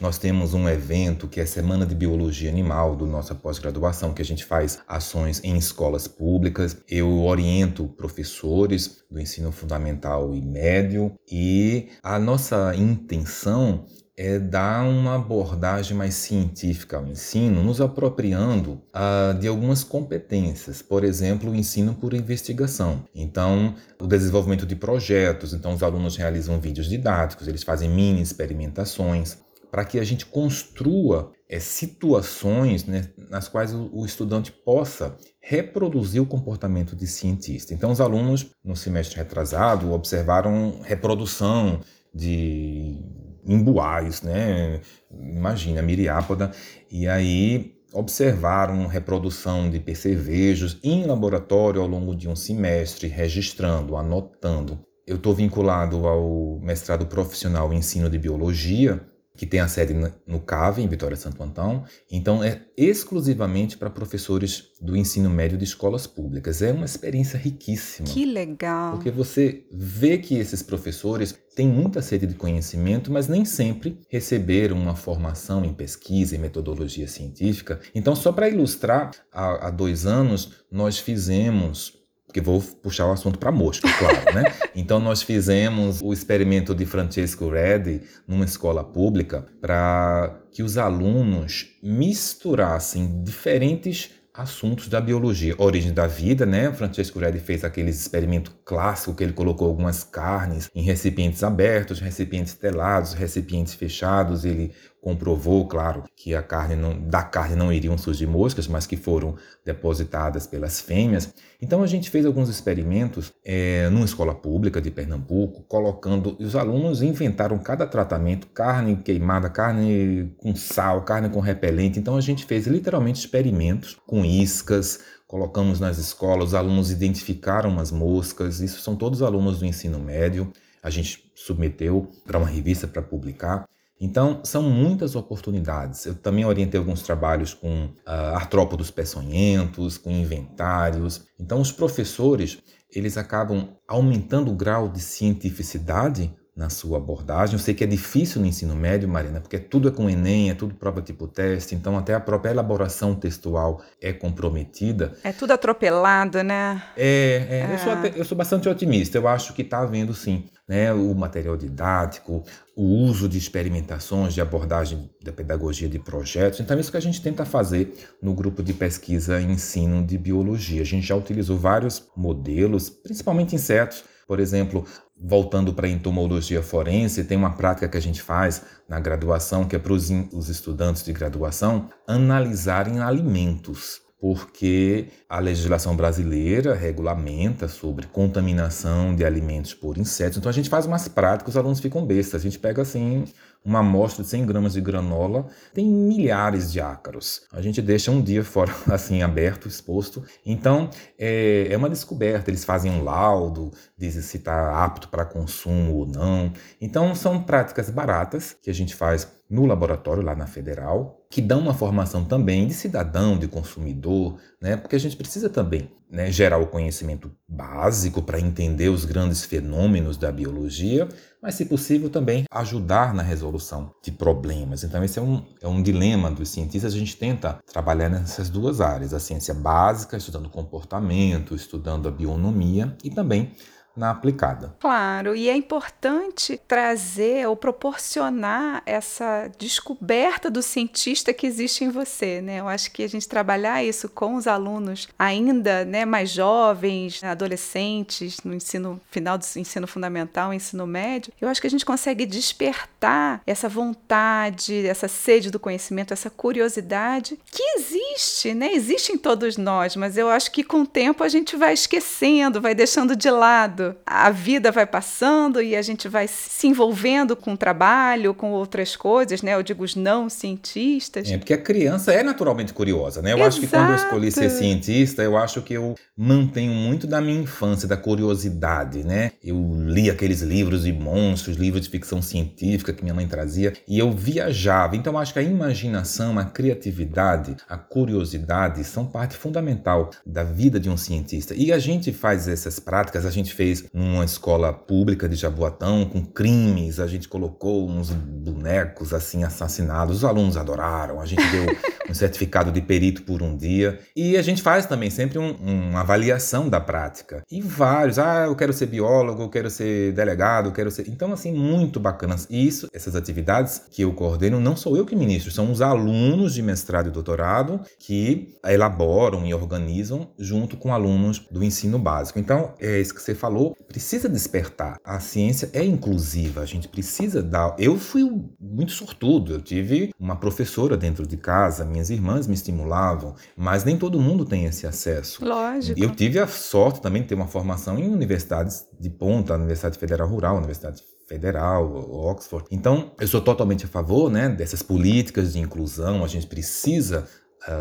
Nós 0.00 0.18
temos 0.18 0.54
um 0.54 0.68
evento 0.68 1.26
que 1.26 1.40
é 1.40 1.46
Semana 1.46 1.86
de 1.86 1.94
Biologia 1.94 2.50
Animal 2.50 2.94
do 2.94 3.06
nossa 3.06 3.34
pós-graduação, 3.34 4.12
que 4.12 4.22
a 4.22 4.24
gente 4.24 4.44
faz 4.44 4.80
ações 4.86 5.40
em 5.42 5.56
escolas 5.56 6.06
públicas. 6.06 6.76
Eu 6.88 7.22
oriento 7.24 7.88
professores 7.88 9.04
do 9.10 9.20
ensino 9.20 9.50
fundamental 9.52 10.34
e 10.34 10.40
médio 10.40 11.14
e 11.30 11.88
a 12.02 12.18
nossa 12.18 12.74
intenção 12.76 13.86
é 14.16 14.38
dar 14.38 14.84
uma 14.88 15.16
abordagem 15.16 15.96
mais 15.96 16.14
científica 16.14 16.96
ao 16.96 17.06
ensino, 17.06 17.62
nos 17.62 17.80
apropriando 17.80 18.80
uh, 18.94 19.36
de 19.38 19.48
algumas 19.48 19.82
competências, 19.82 20.80
por 20.80 21.02
exemplo, 21.02 21.50
o 21.50 21.54
ensino 21.54 21.94
por 21.94 22.14
investigação. 22.14 23.04
Então, 23.14 23.74
o 24.00 24.06
desenvolvimento 24.06 24.64
de 24.64 24.76
projetos, 24.76 25.52
então 25.52 25.74
os 25.74 25.82
alunos 25.82 26.16
realizam 26.16 26.60
vídeos 26.60 26.88
didáticos, 26.88 27.48
eles 27.48 27.64
fazem 27.64 27.90
mini 27.90 28.22
experimentações, 28.22 29.38
para 29.68 29.84
que 29.84 29.98
a 29.98 30.04
gente 30.04 30.24
construa 30.26 31.32
é, 31.48 31.58
situações 31.58 32.84
né, 32.84 33.08
nas 33.28 33.48
quais 33.48 33.74
o, 33.74 33.90
o 33.92 34.06
estudante 34.06 34.52
possa 34.52 35.16
reproduzir 35.40 36.22
o 36.22 36.26
comportamento 36.26 36.94
de 36.94 37.08
cientista. 37.08 37.74
Então, 37.74 37.90
os 37.90 38.00
alunos, 38.00 38.46
no 38.64 38.76
semestre 38.76 39.16
retrasado, 39.16 39.92
observaram 39.92 40.80
reprodução 40.84 41.80
de 42.14 43.02
embuais, 43.46 44.22
né? 44.22 44.80
Imagina, 45.10 45.82
miriápoda. 45.82 46.50
E 46.90 47.06
aí 47.08 47.74
observaram 47.92 48.86
reprodução 48.86 49.70
de 49.70 49.78
percevejos 49.78 50.78
em 50.82 51.06
laboratório 51.06 51.80
ao 51.80 51.86
longo 51.86 52.14
de 52.14 52.28
um 52.28 52.34
semestre, 52.34 53.06
registrando, 53.06 53.96
anotando. 53.96 54.80
Eu 55.06 55.16
estou 55.16 55.34
vinculado 55.34 56.06
ao 56.08 56.58
mestrado 56.60 57.06
profissional 57.06 57.72
em 57.72 57.78
ensino 57.78 58.10
de 58.10 58.18
biologia 58.18 59.00
que 59.36 59.46
tem 59.46 59.60
a 59.60 59.68
sede 59.68 59.94
no 60.26 60.40
CAVE, 60.40 60.82
em 60.82 60.88
Vitória 60.88 61.16
Santo 61.16 61.42
Antão. 61.42 61.84
Então, 62.10 62.42
é 62.42 62.62
exclusivamente 62.76 63.76
para 63.76 63.90
professores 63.90 64.70
do 64.80 64.96
ensino 64.96 65.28
médio 65.28 65.58
de 65.58 65.64
escolas 65.64 66.06
públicas. 66.06 66.62
É 66.62 66.72
uma 66.72 66.84
experiência 66.84 67.36
riquíssima. 67.36 68.06
Que 68.06 68.24
legal! 68.24 68.92
Porque 68.92 69.10
você 69.10 69.66
vê 69.72 70.18
que 70.18 70.36
esses 70.36 70.62
professores 70.62 71.36
têm 71.56 71.68
muita 71.68 72.00
sede 72.00 72.26
de 72.26 72.34
conhecimento, 72.34 73.10
mas 73.10 73.28
nem 73.28 73.44
sempre 73.44 74.00
receberam 74.08 74.78
uma 74.78 74.94
formação 74.94 75.64
em 75.64 75.72
pesquisa 75.72 76.36
e 76.36 76.38
metodologia 76.38 77.08
científica. 77.08 77.80
Então, 77.94 78.14
só 78.14 78.32
para 78.32 78.48
ilustrar, 78.48 79.10
há, 79.32 79.68
há 79.68 79.70
dois 79.70 80.06
anos 80.06 80.64
nós 80.70 80.98
fizemos 80.98 82.03
porque 82.34 82.40
vou 82.40 82.60
puxar 82.60 83.06
o 83.06 83.12
assunto 83.12 83.38
para 83.38 83.52
mosca, 83.52 83.88
claro, 83.96 84.34
né? 84.34 84.52
Então 84.74 84.98
nós 84.98 85.22
fizemos 85.22 86.00
o 86.02 86.12
experimento 86.12 86.74
de 86.74 86.84
Francesco 86.84 87.48
Redi 87.48 88.00
numa 88.26 88.44
escola 88.44 88.82
pública 88.82 89.46
para 89.60 90.40
que 90.50 90.60
os 90.60 90.76
alunos 90.76 91.68
misturassem 91.80 93.22
diferentes 93.22 94.10
assuntos 94.34 94.88
da 94.88 95.00
biologia, 95.00 95.54
origem 95.58 95.94
da 95.94 96.08
vida, 96.08 96.44
né? 96.44 96.72
Francesco 96.72 97.20
Redi 97.20 97.38
fez 97.38 97.62
aquele 97.62 97.90
experimento 97.90 98.50
clássico 98.64 99.14
que 99.14 99.22
ele 99.22 99.32
colocou 99.32 99.68
algumas 99.68 100.02
carnes 100.02 100.68
em 100.74 100.82
recipientes 100.82 101.44
abertos, 101.44 102.00
recipientes 102.00 102.54
telados, 102.54 103.12
recipientes 103.12 103.74
fechados, 103.74 104.44
ele 104.44 104.72
comprovou, 105.04 105.68
claro, 105.68 106.04
que 106.16 106.34
a 106.34 106.42
carne 106.42 106.74
não, 106.74 106.98
da 106.98 107.22
carne 107.22 107.54
não 107.54 107.70
iriam 107.70 107.98
surgir 107.98 108.26
moscas, 108.26 108.66
mas 108.66 108.86
que 108.86 108.96
foram 108.96 109.36
depositadas 109.62 110.46
pelas 110.46 110.80
fêmeas. 110.80 111.34
Então 111.60 111.82
a 111.82 111.86
gente 111.86 112.08
fez 112.08 112.24
alguns 112.24 112.48
experimentos 112.48 113.30
é, 113.44 113.90
numa 113.90 114.06
escola 114.06 114.34
pública 114.34 114.80
de 114.80 114.90
Pernambuco, 114.90 115.62
colocando 115.64 116.34
os 116.40 116.56
alunos 116.56 117.02
inventaram 117.02 117.58
cada 117.58 117.86
tratamento, 117.86 118.46
carne 118.46 118.96
queimada, 118.96 119.50
carne 119.50 120.34
com 120.38 120.56
sal, 120.56 121.02
carne 121.02 121.28
com 121.28 121.38
repelente. 121.38 121.98
Então 121.98 122.16
a 122.16 122.22
gente 122.22 122.46
fez 122.46 122.66
literalmente 122.66 123.20
experimentos 123.20 123.98
com 124.06 124.24
iscas, 124.24 125.00
colocamos 125.26 125.80
nas 125.80 125.98
escolas, 125.98 126.48
os 126.48 126.54
alunos 126.54 126.90
identificaram 126.90 127.78
as 127.78 127.92
moscas. 127.92 128.60
Isso 128.60 128.80
são 128.80 128.96
todos 128.96 129.20
alunos 129.20 129.58
do 129.58 129.66
ensino 129.66 129.98
médio. 129.98 130.50
A 130.82 130.88
gente 130.88 131.30
submeteu 131.34 132.10
para 132.24 132.38
uma 132.38 132.48
revista 132.48 132.88
para 132.88 133.02
publicar. 133.02 133.66
Então, 134.04 134.40
são 134.44 134.62
muitas 134.62 135.16
oportunidades. 135.16 136.04
Eu 136.04 136.14
também 136.14 136.44
orientei 136.44 136.78
alguns 136.78 137.00
trabalhos 137.00 137.54
com 137.54 137.86
uh, 137.86 138.34
artrópodos 138.34 138.90
peçonhentos, 138.90 139.96
com 139.96 140.10
inventários. 140.10 141.22
Então, 141.40 141.58
os 141.58 141.72
professores, 141.72 142.58
eles 142.94 143.16
acabam 143.16 143.70
aumentando 143.88 144.50
o 144.50 144.54
grau 144.54 144.90
de 144.90 145.00
cientificidade 145.00 146.30
na 146.54 146.68
sua 146.68 146.98
abordagem. 146.98 147.54
Eu 147.54 147.58
sei 147.58 147.72
que 147.72 147.82
é 147.82 147.86
difícil 147.86 148.42
no 148.42 148.46
ensino 148.46 148.76
médio, 148.76 149.08
Marina, 149.08 149.40
porque 149.40 149.58
tudo 149.58 149.88
é 149.88 149.90
com 149.90 150.08
Enem, 150.08 150.50
é 150.50 150.54
tudo 150.54 150.74
prova 150.74 151.00
tipo 151.00 151.26
teste, 151.26 151.74
então 151.74 151.96
até 151.96 152.14
a 152.14 152.20
própria 152.20 152.50
elaboração 152.50 153.14
textual 153.14 153.82
é 154.02 154.12
comprometida. 154.12 155.14
É 155.24 155.32
tudo 155.32 155.52
atropelado, 155.52 156.42
né? 156.42 156.82
É, 156.94 157.46
é, 157.48 157.70
é. 157.70 157.74
Eu, 157.74 157.78
sou 157.78 157.92
até, 157.92 158.12
eu 158.20 158.24
sou 158.24 158.36
bastante 158.36 158.68
otimista, 158.68 159.16
eu 159.16 159.26
acho 159.26 159.54
que 159.54 159.62
está 159.62 159.78
havendo 159.78 160.12
sim 160.12 160.44
né, 160.68 160.92
o 160.92 161.14
material 161.14 161.56
didático, 161.56 162.42
o 162.74 162.82
uso 162.82 163.28
de 163.28 163.36
experimentações, 163.36 164.34
de 164.34 164.40
abordagem 164.40 165.10
da 165.22 165.32
pedagogia 165.32 165.88
de 165.88 165.98
projetos. 165.98 166.60
Então, 166.60 166.76
é 166.76 166.80
isso 166.80 166.90
que 166.90 166.96
a 166.96 167.00
gente 167.00 167.20
tenta 167.20 167.44
fazer 167.44 167.94
no 168.22 168.34
grupo 168.34 168.62
de 168.62 168.72
pesquisa 168.72 169.40
e 169.40 169.44
ensino 169.44 170.04
de 170.04 170.16
biologia. 170.16 170.82
A 170.82 170.86
gente 170.86 171.06
já 171.06 171.14
utilizou 171.14 171.58
vários 171.58 172.08
modelos, 172.16 172.88
principalmente 172.88 173.54
insetos, 173.54 174.04
por 174.26 174.40
exemplo, 174.40 174.86
voltando 175.16 175.74
para 175.74 175.86
a 175.86 175.90
entomologia 175.90 176.62
forense, 176.62 177.24
tem 177.24 177.36
uma 177.36 177.54
prática 177.54 177.88
que 177.88 177.96
a 177.96 178.00
gente 178.00 178.22
faz 178.22 178.62
na 178.88 178.98
graduação, 178.98 179.66
que 179.66 179.76
é 179.76 179.78
para 179.78 179.92
os 179.92 180.48
estudantes 180.48 181.04
de 181.04 181.12
graduação 181.12 181.90
analisarem 182.06 183.00
alimentos 183.00 184.03
porque 184.24 185.08
a 185.28 185.38
legislação 185.38 185.94
brasileira 185.94 186.74
regulamenta 186.74 187.68
sobre 187.68 188.06
contaminação 188.06 189.14
de 189.14 189.22
alimentos 189.22 189.74
por 189.74 189.98
insetos. 189.98 190.38
Então 190.38 190.48
a 190.48 190.52
gente 190.54 190.70
faz 190.70 190.86
umas 190.86 191.06
práticas, 191.06 191.52
os 191.52 191.58
alunos 191.58 191.78
ficam 191.78 192.06
bestas. 192.06 192.40
A 192.40 192.42
gente 192.42 192.58
pega 192.58 192.80
assim 192.80 193.26
uma 193.62 193.80
amostra 193.80 194.24
de 194.24 194.30
100 194.30 194.46
gramas 194.46 194.72
de 194.72 194.80
granola, 194.80 195.46
tem 195.74 195.86
milhares 195.86 196.72
de 196.72 196.80
ácaros. 196.80 197.42
A 197.52 197.60
gente 197.60 197.82
deixa 197.82 198.10
um 198.10 198.22
dia 198.22 198.42
fora, 198.42 198.72
assim, 198.90 199.22
aberto, 199.22 199.68
exposto. 199.68 200.22
Então, 200.44 200.88
é, 201.18 201.68
é 201.70 201.76
uma 201.76 201.90
descoberta. 201.90 202.50
Eles 202.50 202.64
fazem 202.64 202.90
um 202.90 203.04
laudo, 203.04 203.72
dizem 203.94 204.22
se 204.22 204.38
está 204.38 204.82
apto 204.82 205.08
para 205.08 205.26
consumo 205.26 205.96
ou 205.96 206.06
não. 206.06 206.50
Então, 206.80 207.14
são 207.14 207.42
práticas 207.42 207.90
baratas 207.90 208.56
que 208.62 208.70
a 208.70 208.74
gente 208.74 208.94
faz 208.94 209.28
no 209.50 209.66
laboratório 209.66 210.22
lá 210.22 210.34
na 210.34 210.46
Federal, 210.46 211.23
que 211.34 211.42
dão 211.42 211.58
uma 211.58 211.74
formação 211.74 212.24
também 212.24 212.64
de 212.64 212.74
cidadão, 212.74 213.36
de 213.36 213.48
consumidor, 213.48 214.38
né? 214.62 214.76
Porque 214.76 214.94
a 214.94 215.00
gente 215.00 215.16
precisa 215.16 215.50
também 215.50 215.90
né, 216.08 216.30
gerar 216.30 216.58
o 216.58 216.68
conhecimento 216.68 217.28
básico 217.48 218.22
para 218.22 218.38
entender 218.38 218.88
os 218.88 219.04
grandes 219.04 219.44
fenômenos 219.44 220.16
da 220.16 220.30
biologia, 220.30 221.08
mas, 221.42 221.56
se 221.56 221.64
possível, 221.64 222.08
também 222.08 222.44
ajudar 222.48 223.12
na 223.12 223.22
resolução 223.24 223.92
de 224.00 224.12
problemas. 224.12 224.84
Então, 224.84 225.02
esse 225.02 225.18
é 225.18 225.22
um, 225.22 225.44
é 225.60 225.66
um 225.66 225.82
dilema 225.82 226.30
dos 226.30 226.50
cientistas. 226.50 226.94
A 226.94 226.98
gente 226.98 227.16
tenta 227.16 227.58
trabalhar 227.66 228.08
nessas 228.08 228.48
duas 228.48 228.80
áreas: 228.80 229.12
a 229.12 229.18
ciência 229.18 229.54
básica, 229.54 230.16
estudando 230.16 230.48
comportamento, 230.48 231.56
estudando 231.56 232.06
a 232.06 232.12
bionomia, 232.12 232.96
e 233.02 233.10
também 233.10 233.50
na 233.96 234.10
aplicada. 234.10 234.74
Claro, 234.80 235.36
e 235.36 235.48
é 235.48 235.56
importante 235.56 236.60
trazer 236.66 237.46
ou 237.46 237.56
proporcionar 237.56 238.82
essa 238.84 239.50
descoberta 239.58 240.50
do 240.50 240.62
cientista 240.62 241.32
que 241.32 241.46
existe 241.46 241.84
em 241.84 241.90
você, 241.90 242.40
né? 242.40 242.60
Eu 242.60 242.68
acho 242.68 242.90
que 242.90 243.02
a 243.04 243.08
gente 243.08 243.28
trabalhar 243.28 243.84
isso 243.84 244.08
com 244.08 244.34
os 244.34 244.46
alunos 244.46 245.08
ainda, 245.18 245.84
né, 245.84 246.04
mais 246.04 246.30
jovens, 246.30 247.22
adolescentes, 247.22 248.42
no 248.42 248.54
ensino 248.54 249.00
final 249.10 249.38
do 249.38 249.44
ensino 249.56 249.86
fundamental, 249.86 250.52
ensino 250.52 250.86
médio, 250.86 251.32
eu 251.40 251.48
acho 251.48 251.60
que 251.60 251.66
a 251.66 251.70
gente 251.70 251.86
consegue 251.86 252.26
despertar 252.26 253.42
essa 253.46 253.68
vontade, 253.68 254.86
essa 254.86 255.06
sede 255.06 255.50
do 255.50 255.60
conhecimento, 255.60 256.12
essa 256.12 256.30
curiosidade 256.30 257.38
que 257.50 257.62
existe, 257.76 258.54
né? 258.54 258.72
Existe 258.72 259.12
em 259.12 259.18
todos 259.18 259.56
nós, 259.56 259.94
mas 259.94 260.16
eu 260.16 260.28
acho 260.28 260.50
que 260.50 260.64
com 260.64 260.82
o 260.82 260.86
tempo 260.86 261.22
a 261.22 261.28
gente 261.28 261.56
vai 261.56 261.74
esquecendo, 261.74 262.60
vai 262.60 262.74
deixando 262.74 263.14
de 263.14 263.30
lado 263.30 263.83
a 264.06 264.30
vida 264.30 264.70
vai 264.70 264.86
passando 264.86 265.60
e 265.60 265.74
a 265.76 265.82
gente 265.82 266.08
vai 266.08 266.26
se 266.28 266.66
envolvendo 266.66 267.36
com 267.36 267.54
o 267.54 267.56
trabalho, 267.56 268.34
com 268.34 268.52
outras 268.52 268.96
coisas, 268.96 269.42
né? 269.42 269.54
Eu 269.54 269.62
digo 269.62 269.84
os 269.84 269.94
não 269.94 270.28
cientistas. 270.28 271.30
É, 271.30 271.38
porque 271.38 271.54
a 271.54 271.58
criança 271.58 272.12
é 272.12 272.22
naturalmente 272.22 272.72
curiosa, 272.72 273.20
né? 273.20 273.32
Eu 273.32 273.36
Exato. 273.36 273.48
acho 273.48 273.60
que 273.60 273.66
quando 273.66 273.90
eu 273.90 273.96
escolhi 273.96 274.30
ser 274.30 274.50
cientista, 274.50 275.22
eu 275.22 275.36
acho 275.36 275.62
que 275.62 275.74
eu 275.74 275.94
mantenho 276.16 276.72
muito 276.72 277.06
da 277.06 277.20
minha 277.20 277.40
infância, 277.40 277.88
da 277.88 277.96
curiosidade, 277.96 279.04
né? 279.04 279.32
Eu 279.42 279.76
li 279.86 280.10
aqueles 280.10 280.42
livros 280.42 280.84
de 280.84 280.92
monstros, 280.92 281.56
livros 281.56 281.82
de 281.82 281.90
ficção 281.90 282.22
científica 282.22 282.92
que 282.92 283.02
minha 283.02 283.14
mãe 283.14 283.26
trazia 283.26 283.72
e 283.88 283.98
eu 283.98 284.12
viajava. 284.12 284.96
Então 284.96 285.14
eu 285.14 285.18
acho 285.18 285.32
que 285.32 285.38
a 285.38 285.42
imaginação, 285.42 286.38
a 286.38 286.44
criatividade, 286.44 287.56
a 287.68 287.76
curiosidade 287.76 288.84
são 288.84 289.06
parte 289.06 289.36
fundamental 289.36 290.10
da 290.24 290.44
vida 290.44 290.78
de 290.78 290.88
um 290.88 290.96
cientista. 290.96 291.54
E 291.54 291.72
a 291.72 291.78
gente 291.78 292.12
faz 292.12 292.46
essas 292.46 292.78
práticas, 292.78 293.26
a 293.26 293.30
gente 293.30 293.52
fez 293.52 293.73
fez 293.74 293.84
numa 293.92 294.24
escola 294.24 294.72
pública 294.72 295.28
de 295.28 295.34
Jaboatão 295.34 296.04
com 296.04 296.24
crimes. 296.24 297.00
A 297.00 297.06
gente 297.06 297.28
colocou 297.28 297.88
uns 297.88 298.10
bonecos 298.10 299.12
assim 299.12 299.42
assassinados. 299.42 300.18
Os 300.18 300.24
alunos 300.24 300.56
adoraram. 300.56 301.20
A 301.20 301.26
gente 301.26 301.42
deu 301.50 301.66
um 302.08 302.14
certificado 302.14 302.70
de 302.70 302.80
perito 302.80 303.22
por 303.22 303.42
um 303.42 303.56
dia. 303.56 303.98
E 304.14 304.36
a 304.36 304.42
gente 304.42 304.62
faz 304.62 304.86
também 304.86 305.10
sempre 305.10 305.38
um, 305.38 305.54
uma 305.56 306.00
avaliação 306.00 306.68
da 306.68 306.80
prática. 306.80 307.42
E 307.50 307.60
vários. 307.60 308.18
Ah, 308.18 308.44
eu 308.46 308.54
quero 308.54 308.72
ser 308.72 308.86
biólogo, 308.86 309.42
eu 309.42 309.48
quero 309.48 309.70
ser 309.70 310.12
delegado, 310.12 310.68
eu 310.68 310.72
quero 310.72 310.90
ser. 310.90 311.08
Então, 311.08 311.32
assim, 311.32 311.52
muito 311.52 311.98
bacanas. 311.98 312.46
E 312.48 312.66
isso, 312.66 312.88
essas 312.92 313.16
atividades 313.16 313.82
que 313.90 314.02
eu 314.02 314.12
coordeno, 314.12 314.60
não 314.60 314.76
sou 314.76 314.96
eu 314.96 315.06
que 315.06 315.16
ministro, 315.16 315.50
são 315.50 315.70
os 315.70 315.80
alunos 315.80 316.54
de 316.54 316.62
mestrado 316.62 317.08
e 317.08 317.10
doutorado 317.10 317.80
que 317.98 318.54
elaboram 318.64 319.46
e 319.46 319.54
organizam 319.54 320.28
junto 320.38 320.76
com 320.76 320.92
alunos 320.92 321.46
do 321.50 321.64
ensino 321.64 321.98
básico. 321.98 322.38
Então, 322.38 322.74
é 322.80 323.00
isso 323.00 323.14
que 323.14 323.22
você 323.22 323.34
falou 323.34 323.63
precisa 323.88 324.28
despertar. 324.28 324.98
A 325.04 325.20
ciência 325.20 325.70
é 325.72 325.84
inclusiva, 325.84 326.60
a 326.60 326.66
gente 326.66 326.88
precisa 326.88 327.42
dar. 327.42 327.74
Eu 327.78 327.98
fui 327.98 328.24
muito 328.60 328.92
sortudo, 328.92 329.52
eu 329.54 329.60
tive 329.60 330.12
uma 330.18 330.36
professora 330.36 330.96
dentro 330.96 331.26
de 331.26 331.36
casa, 331.36 331.84
minhas 331.84 332.10
irmãs 332.10 332.46
me 332.46 332.54
estimulavam, 332.54 333.34
mas 333.56 333.84
nem 333.84 333.96
todo 333.96 334.20
mundo 334.20 334.44
tem 334.44 334.64
esse 334.64 334.86
acesso. 334.86 335.44
Lógico. 335.44 335.98
Eu 335.98 336.10
tive 336.14 336.38
a 336.38 336.46
sorte 336.46 337.00
também 337.00 337.22
de 337.22 337.28
ter 337.28 337.34
uma 337.34 337.46
formação 337.46 337.98
em 337.98 338.08
universidades 338.08 338.86
de 338.98 339.10
ponta, 339.10 339.54
Universidade 339.54 339.98
Federal 339.98 340.28
Rural, 340.28 340.56
Universidade 340.56 341.02
Federal, 341.26 341.94
Oxford. 342.10 342.66
Então, 342.70 343.12
eu 343.18 343.26
sou 343.26 343.40
totalmente 343.40 343.86
a 343.86 343.88
favor 343.88 344.30
né, 344.30 344.48
dessas 344.48 344.82
políticas 344.82 345.54
de 345.54 345.58
inclusão. 345.58 346.24
A 346.24 346.28
gente 346.28 346.46
precisa 346.46 347.26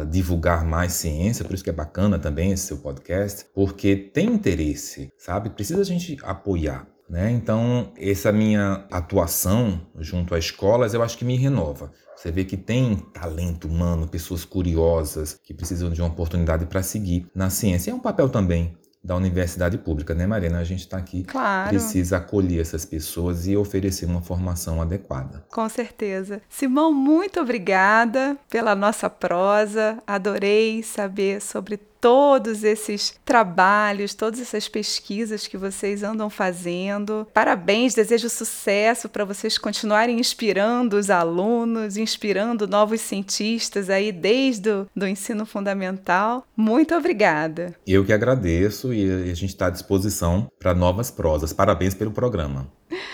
divulgar 0.09 0.65
mais 0.65 0.93
ciência, 0.93 1.43
por 1.43 1.53
isso 1.53 1.63
que 1.63 1.69
é 1.69 1.73
bacana 1.73 2.17
também 2.17 2.51
esse 2.51 2.67
seu 2.67 2.77
podcast, 2.77 3.45
porque 3.53 3.95
tem 3.95 4.27
interesse, 4.27 5.11
sabe? 5.17 5.49
Precisa 5.49 5.81
a 5.81 5.85
gente 5.85 6.17
apoiar. 6.23 6.87
Né? 7.09 7.31
Então, 7.31 7.91
essa 7.97 8.31
minha 8.31 8.85
atuação 8.89 9.81
junto 9.99 10.33
às 10.33 10.45
escolas, 10.45 10.93
eu 10.93 11.03
acho 11.03 11.17
que 11.17 11.25
me 11.25 11.35
renova. 11.35 11.91
Você 12.15 12.31
vê 12.31 12.45
que 12.45 12.55
tem 12.55 12.95
talento 13.13 13.67
humano, 13.67 14.07
pessoas 14.07 14.45
curiosas 14.45 15.37
que 15.43 15.53
precisam 15.53 15.89
de 15.89 16.01
uma 16.01 16.07
oportunidade 16.07 16.65
para 16.65 16.81
seguir 16.81 17.27
na 17.35 17.49
ciência. 17.49 17.91
É 17.91 17.93
um 17.93 17.99
papel 17.99 18.29
também 18.29 18.77
da 19.03 19.15
universidade 19.15 19.77
pública, 19.77 20.13
né, 20.15 20.25
Marina? 20.25 20.59
A 20.59 20.63
gente 20.63 20.79
está 20.79 20.97
aqui, 20.97 21.23
claro. 21.23 21.69
precisa 21.69 22.17
acolher 22.17 22.61
essas 22.61 22.85
pessoas 22.85 23.45
e 23.47 23.57
oferecer 23.57 24.05
uma 24.05 24.21
formação 24.21 24.81
adequada. 24.81 25.43
Com 25.51 25.67
certeza. 25.67 26.41
Simão, 26.47 26.93
muito 26.93 27.39
obrigada 27.41 28.37
pela 28.49 28.73
nossa 28.75 29.09
prosa. 29.09 30.01
Adorei 30.07 30.81
saber 30.83 31.41
sobre 31.41 31.79
todos 32.03 32.65
esses 32.65 33.17
trabalhos, 33.23 34.13
todas 34.13 34.41
essas 34.41 34.67
pesquisas 34.67 35.47
que 35.47 35.55
vocês 35.55 36.03
andam 36.03 36.29
fazendo. 36.29 37.25
Parabéns, 37.33 37.95
desejo 37.95 38.27
sucesso 38.27 39.07
para 39.07 39.23
vocês 39.23 39.57
continuarem 39.57 40.19
inspirando 40.19 40.97
os 40.97 41.09
alunos, 41.09 41.95
inspirando 41.95 42.67
novos 42.67 42.99
cientistas 42.99 43.89
aí 43.89 44.11
desde 44.11 44.69
o 44.69 44.87
do 44.93 45.07
ensino 45.07 45.45
fundamental. 45.45 46.45
Muito 46.57 46.93
obrigada. 46.93 47.73
Eu 47.87 48.03
que 48.03 48.11
agradeço 48.11 48.93
e 48.93 49.31
a 49.31 49.33
gente 49.33 49.51
está 49.51 49.67
à 49.67 49.69
disposição 49.69 50.51
para 50.59 50.73
novas 50.73 51.09
prosas. 51.09 51.53
Parabéns 51.53 51.93
pelo 51.93 52.11
programa. 52.11 52.67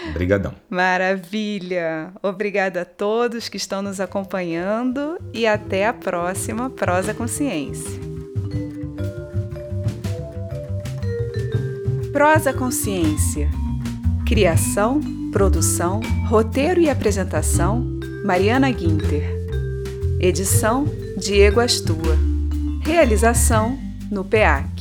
Obrigadão. 0.10 0.56
Maravilha! 0.68 2.12
Obrigada 2.24 2.82
a 2.82 2.86
todos 2.86 3.50
que 3.50 3.58
estão 3.58 3.84
nos 3.84 4.00
acompanhando 4.00 5.20
e 5.32 5.46
até 5.46 5.86
a 5.86 5.94
próxima 5.94 6.72
Prosa 6.72 7.14
Consciência. 7.14 8.19
Prosa 12.12 12.52
Consciência. 12.52 13.52
Criação, 14.26 15.00
produção, 15.32 16.02
roteiro 16.28 16.82
e 16.82 16.90
apresentação: 16.90 17.86
Mariana 18.26 18.72
Guinter. 18.72 19.24
Edição: 20.20 20.86
Diego 21.18 21.60
Astua. 21.60 22.18
Realização: 22.82 23.78
no 24.10 24.24
PEAC. 24.26 24.79